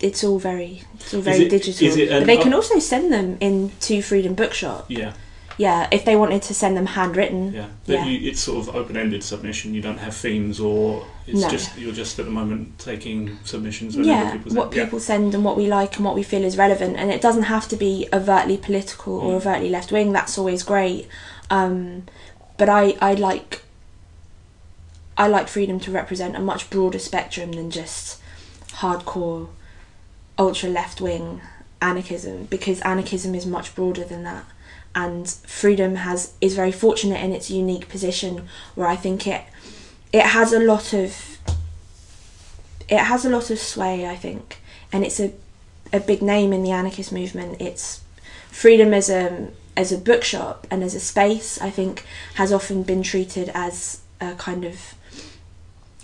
it's 0.00 0.24
all 0.24 0.38
very, 0.38 0.82
it's 0.94 1.14
all 1.14 1.20
very 1.20 1.44
it- 1.44 1.48
digital. 1.48 1.86
is 1.86 1.96
it 1.96 2.10
an 2.10 2.20
but 2.20 2.26
they 2.26 2.36
can 2.36 2.52
also 2.54 2.78
send 2.78 3.12
them 3.12 3.36
in 3.40 3.70
to 3.80 4.02
Freedom 4.02 4.34
Bookshop. 4.34 4.86
Yeah, 4.88 5.12
Yeah, 5.58 5.86
if 5.92 6.04
they 6.04 6.16
wanted 6.16 6.42
to 6.42 6.54
send 6.54 6.76
them 6.76 6.86
handwritten. 6.86 7.52
yeah. 7.52 7.66
But 7.86 7.92
Yeah. 7.94 8.04
You, 8.06 8.30
it's 8.30 8.40
sort 8.40 8.66
of 8.66 8.74
open-ended 8.74 9.22
submission. 9.22 9.74
You 9.74 9.82
don't 9.82 9.98
have 9.98 10.14
themes, 10.16 10.58
or 10.60 11.04
it's 11.26 11.40
No. 11.40 11.48
just 11.50 11.76
you're 11.78 11.92
just 11.92 12.18
at 12.18 12.24
the 12.24 12.30
moment 12.30 12.78
taking 12.78 13.38
submissions. 13.44 13.94
yeah, 13.96 14.32
people 14.32 14.54
what 14.54 14.70
people 14.70 14.98
send 15.00 15.34
and 15.34 15.44
what 15.44 15.56
we 15.56 15.66
like 15.66 15.96
and 15.96 16.04
what 16.04 16.14
we 16.14 16.22
feel 16.22 16.42
is 16.44 16.56
relevant, 16.56 16.96
and 16.96 17.10
it 17.10 17.20
doesn't 17.20 17.44
have 17.44 17.68
to 17.68 17.76
be 17.76 18.08
overtly 18.12 18.56
political 18.56 19.14
or 19.20 19.32
Mm. 19.32 19.36
overtly 19.36 19.68
left 19.68 19.92
wing. 19.92 20.12
That's 20.12 20.38
always 20.38 20.62
great, 20.62 21.06
um, 21.50 22.04
but 22.56 22.68
I 22.68 22.96
I 23.00 23.14
like 23.14 23.62
I 25.16 25.28
like 25.28 25.48
freedom 25.48 25.78
to 25.80 25.90
represent 25.90 26.34
a 26.36 26.40
much 26.40 26.70
broader 26.70 26.98
spectrum 26.98 27.52
than 27.52 27.70
just 27.70 28.18
hardcore, 28.76 29.48
ultra 30.38 30.68
left 30.70 31.00
wing 31.00 31.42
anarchism 31.82 32.44
because 32.44 32.80
anarchism 32.80 33.34
is 33.34 33.44
much 33.44 33.74
broader 33.74 34.04
than 34.04 34.22
that. 34.24 34.44
And 34.94 35.28
freedom 35.28 35.94
has 35.96 36.34
is 36.40 36.54
very 36.54 36.72
fortunate 36.72 37.22
in 37.22 37.32
its 37.32 37.50
unique 37.50 37.88
position 37.88 38.48
where 38.74 38.86
I 38.86 38.96
think 38.96 39.26
it 39.26 39.42
it 40.12 40.26
has 40.26 40.52
a 40.52 40.60
lot 40.60 40.92
of 40.92 41.38
it 42.88 42.98
has 42.98 43.24
a 43.24 43.30
lot 43.30 43.50
of 43.50 43.58
sway, 43.58 44.06
I 44.06 44.16
think, 44.16 44.58
and 44.92 45.04
it's 45.04 45.18
a 45.18 45.32
a 45.92 46.00
big 46.00 46.22
name 46.22 46.52
in 46.52 46.62
the 46.62 46.70
anarchist 46.70 47.12
movement. 47.12 47.60
It's 47.60 48.02
freedom 48.50 48.92
as 48.94 49.08
a 49.08 49.48
as 49.76 49.92
a 49.92 49.98
bookshop 49.98 50.66
and 50.70 50.82
as 50.82 50.94
a 50.94 51.00
space. 51.00 51.60
I 51.60 51.70
think 51.70 52.04
has 52.34 52.52
often 52.52 52.82
been 52.82 53.02
treated 53.02 53.50
as 53.54 54.00
a 54.20 54.34
kind 54.34 54.64
of 54.64 54.94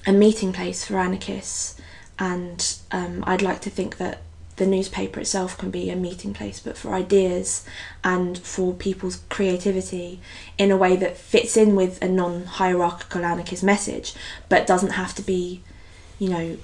a 0.07 0.13
meeting 0.13 0.53
place 0.53 0.85
for 0.85 0.99
anarchists, 0.99 1.79
and 2.19 2.77
um, 2.91 3.23
I'd 3.27 3.43
like 3.43 3.61
to 3.63 3.71
think 3.71 3.99
that 3.99 4.23
the 4.59 4.67
newspaper 4.67 5.21
itself 5.21 5.57
can 5.57 5.71
be 5.71 5.89
a 5.91 5.97
meeting 5.97 6.35
place, 6.35 6.61
but 6.61 6.77
for 6.77 6.95
ideas 6.95 7.65
and 8.05 8.37
for 8.39 8.75
people's 8.75 9.23
creativity 9.29 10.21
in 10.59 10.71
a 10.71 10.77
way 10.77 10.97
that 10.97 11.17
fits 11.17 11.57
in 11.57 11.75
with 11.75 12.01
a 12.03 12.09
non-hierarchical 12.09 13.25
anarchist 13.25 13.65
message, 13.65 14.15
but 14.49 14.67
doesn't 14.67 14.91
have 14.91 15.15
to 15.15 15.23
be, 15.23 15.63
you 16.19 16.29
know, 16.29 16.57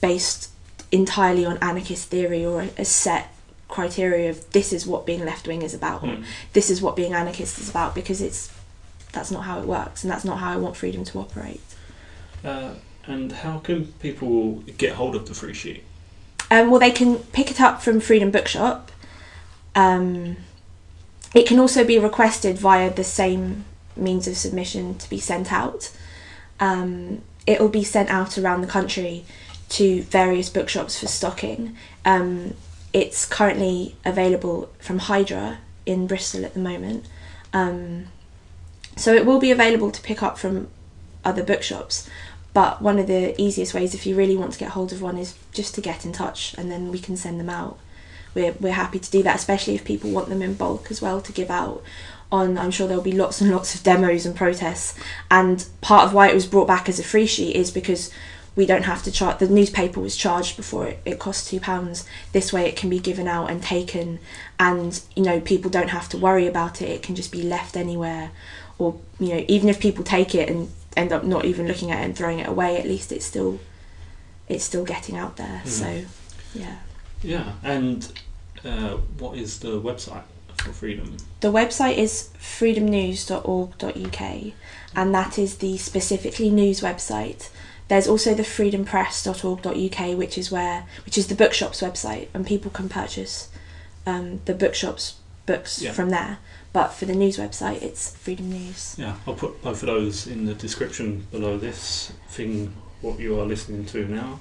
based 0.00 0.50
entirely 0.92 1.44
on 1.44 1.58
anarchist 1.58 2.08
theory 2.08 2.44
or 2.44 2.66
a, 2.78 2.84
set 2.84 3.34
criteria 3.68 4.30
of 4.30 4.50
this 4.52 4.72
is 4.72 4.86
what 4.86 5.04
being 5.04 5.24
left 5.24 5.46
wing 5.46 5.60
is 5.60 5.74
about, 5.74 6.02
or 6.02 6.06
Mm. 6.06 6.24
this 6.54 6.70
is 6.70 6.80
what 6.80 6.96
being 6.96 7.12
anarchist 7.12 7.58
is 7.58 7.68
about, 7.68 7.94
because 7.94 8.22
it's 8.22 8.50
that's 9.12 9.30
not 9.30 9.44
how 9.44 9.58
it 9.58 9.66
works, 9.66 10.04
and 10.04 10.10
that's 10.10 10.24
not 10.24 10.38
how 10.38 10.52
I 10.52 10.56
want 10.56 10.76
freedom 10.76 11.04
to 11.04 11.18
operate. 11.18 11.60
Uh, 12.44 12.74
and 13.06 13.32
how 13.32 13.58
can 13.58 13.86
people 14.00 14.62
get 14.76 14.92
hold 14.94 15.16
of 15.16 15.26
the 15.28 15.34
free 15.34 15.54
sheet? 15.54 15.82
Um, 16.50 16.70
well, 16.70 16.80
they 16.80 16.90
can 16.90 17.18
pick 17.18 17.50
it 17.50 17.60
up 17.60 17.82
from 17.82 18.00
Freedom 18.00 18.30
Bookshop. 18.30 18.90
Um, 19.74 20.36
it 21.34 21.46
can 21.46 21.58
also 21.58 21.84
be 21.84 21.98
requested 21.98 22.58
via 22.58 22.92
the 22.92 23.04
same 23.04 23.64
means 23.96 24.26
of 24.26 24.36
submission 24.36 24.96
to 24.98 25.10
be 25.10 25.18
sent 25.18 25.52
out. 25.52 25.90
Um, 26.58 27.22
it 27.46 27.60
will 27.60 27.68
be 27.68 27.84
sent 27.84 28.10
out 28.10 28.38
around 28.38 28.62
the 28.62 28.66
country 28.66 29.24
to 29.70 30.02
various 30.02 30.48
bookshops 30.48 30.98
for 30.98 31.06
stocking. 31.06 31.76
Um, 32.04 32.54
it's 32.92 33.26
currently 33.26 33.96
available 34.04 34.70
from 34.78 34.98
Hydra 34.98 35.58
in 35.84 36.06
Bristol 36.06 36.44
at 36.44 36.54
the 36.54 36.60
moment. 36.60 37.06
Um, 37.52 38.06
so 38.96 39.14
it 39.14 39.26
will 39.26 39.38
be 39.38 39.50
available 39.50 39.90
to 39.90 40.00
pick 40.02 40.22
up 40.22 40.38
from 40.38 40.68
other 41.24 41.42
bookshops, 41.42 42.08
But 42.58 42.82
one 42.82 42.98
of 42.98 43.06
the 43.06 43.40
easiest 43.40 43.72
ways, 43.72 43.94
if 43.94 44.04
you 44.04 44.16
really 44.16 44.36
want 44.36 44.52
to 44.52 44.58
get 44.58 44.70
hold 44.70 44.92
of 44.92 45.00
one, 45.00 45.16
is 45.16 45.36
just 45.52 45.76
to 45.76 45.80
get 45.80 46.04
in 46.04 46.10
touch, 46.10 46.56
and 46.58 46.68
then 46.68 46.90
we 46.90 46.98
can 46.98 47.16
send 47.16 47.38
them 47.38 47.48
out. 47.48 47.78
We're 48.34 48.50
we're 48.58 48.72
happy 48.72 48.98
to 48.98 49.10
do 49.12 49.22
that, 49.22 49.36
especially 49.36 49.76
if 49.76 49.84
people 49.84 50.10
want 50.10 50.28
them 50.28 50.42
in 50.42 50.54
bulk 50.54 50.90
as 50.90 51.00
well 51.00 51.20
to 51.20 51.30
give 51.30 51.52
out. 51.52 51.84
On, 52.32 52.58
I'm 52.58 52.72
sure 52.72 52.88
there'll 52.88 53.00
be 53.00 53.12
lots 53.12 53.40
and 53.40 53.52
lots 53.52 53.76
of 53.76 53.84
demos 53.84 54.26
and 54.26 54.34
protests. 54.34 54.98
And 55.30 55.64
part 55.82 56.06
of 56.06 56.14
why 56.14 56.30
it 56.30 56.34
was 56.34 56.48
brought 56.48 56.66
back 56.66 56.88
as 56.88 56.98
a 56.98 57.04
free 57.04 57.26
sheet 57.26 57.54
is 57.54 57.70
because 57.70 58.10
we 58.56 58.66
don't 58.66 58.86
have 58.86 59.04
to 59.04 59.12
charge. 59.12 59.38
The 59.38 59.48
newspaper 59.48 60.00
was 60.00 60.16
charged 60.16 60.56
before 60.56 60.88
it, 60.88 60.98
it 61.04 61.20
cost 61.20 61.46
two 61.46 61.60
pounds. 61.60 62.04
This 62.32 62.52
way, 62.52 62.66
it 62.66 62.74
can 62.74 62.90
be 62.90 62.98
given 62.98 63.28
out 63.28 63.52
and 63.52 63.62
taken, 63.62 64.18
and 64.58 65.00
you 65.14 65.22
know 65.22 65.38
people 65.38 65.70
don't 65.70 65.90
have 65.90 66.08
to 66.08 66.18
worry 66.18 66.48
about 66.48 66.82
it. 66.82 66.88
It 66.88 67.02
can 67.04 67.14
just 67.14 67.30
be 67.30 67.42
left 67.42 67.76
anywhere, 67.76 68.32
or 68.78 68.98
you 69.20 69.28
know 69.28 69.44
even 69.46 69.68
if 69.68 69.78
people 69.78 70.02
take 70.02 70.34
it 70.34 70.50
and 70.50 70.72
end 70.96 71.12
up 71.12 71.24
not 71.24 71.44
even 71.44 71.66
looking 71.68 71.90
at 71.90 72.00
it 72.00 72.04
and 72.04 72.16
throwing 72.16 72.38
it 72.38 72.48
away, 72.48 72.78
at 72.78 72.84
least 72.86 73.12
it's 73.12 73.24
still 73.24 73.58
it's 74.48 74.64
still 74.64 74.84
getting 74.84 75.16
out 75.16 75.36
there. 75.36 75.62
Mm. 75.64 75.68
So 75.68 76.04
yeah. 76.54 76.76
Yeah, 77.22 77.52
and 77.64 78.10
uh, 78.64 78.96
what 79.18 79.36
is 79.36 79.58
the 79.60 79.80
website 79.80 80.22
for 80.58 80.72
Freedom? 80.72 81.16
The 81.40 81.52
website 81.52 81.96
is 81.96 82.30
freedomnews.org.uk, 82.38 84.52
and 84.94 85.14
that 85.14 85.38
is 85.38 85.56
the 85.58 85.76
specifically 85.78 86.50
news 86.50 86.80
website. 86.80 87.50
There's 87.88 88.06
also 88.06 88.34
the 88.34 88.42
freedompress.org.uk, 88.42 90.18
which 90.18 90.38
is 90.38 90.50
where 90.50 90.84
which 91.04 91.18
is 91.18 91.28
the 91.28 91.34
bookshop's 91.34 91.80
website, 91.80 92.28
and 92.34 92.46
people 92.46 92.70
can 92.70 92.88
purchase 92.88 93.48
um, 94.06 94.40
the 94.44 94.54
bookshop's 94.54 95.14
books 95.46 95.80
Yeah. 95.82 95.92
from 95.92 96.10
there. 96.10 96.38
But 96.72 96.88
for 96.88 97.06
the 97.06 97.14
news 97.14 97.38
website, 97.38 97.82
it's 97.82 98.14
Freedom 98.16 98.50
News. 98.50 98.94
Yeah, 98.98 99.16
I'll 99.26 99.34
put 99.34 99.62
both 99.62 99.82
of 99.82 99.86
those 99.86 100.26
in 100.26 100.44
the 100.44 100.54
description 100.54 101.26
below 101.30 101.56
this 101.56 102.12
thing, 102.28 102.74
what 103.00 103.18
you 103.18 103.40
are 103.40 103.46
listening 103.46 103.86
to 103.86 104.06
now. 104.06 104.40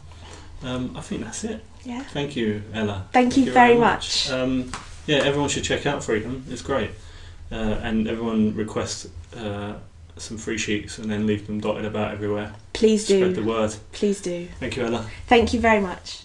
Um, 0.63 0.95
I 0.97 1.01
think 1.01 1.23
that's 1.23 1.43
it. 1.43 1.63
Yeah. 1.83 2.03
Thank 2.03 2.35
you, 2.35 2.63
Ella. 2.73 3.07
Thank 3.13 3.37
you 3.37 3.51
very 3.51 3.77
much. 3.77 4.29
Um, 4.29 4.71
yeah, 5.05 5.17
everyone 5.17 5.49
should 5.49 5.63
check 5.63 5.85
out 5.85 6.03
Freedom. 6.03 6.43
It's 6.49 6.61
great. 6.61 6.91
Uh, 7.49 7.55
and 7.81 8.07
everyone 8.07 8.53
request 8.55 9.07
uh, 9.37 9.75
some 10.17 10.37
free 10.37 10.57
sheets 10.57 10.97
and 10.97 11.09
then 11.09 11.25
leave 11.25 11.47
them 11.47 11.61
dotted 11.61 11.85
about 11.85 12.11
everywhere. 12.11 12.53
Please 12.73 13.07
do. 13.07 13.19
Spread 13.19 13.35
the 13.35 13.43
word. 13.43 13.73
Please 13.93 14.19
do. 14.19 14.47
Thank 14.59 14.75
you, 14.75 14.85
Ella. 14.85 15.09
Thank 15.27 15.53
you 15.53 15.59
very 15.59 15.79
much. 15.79 16.23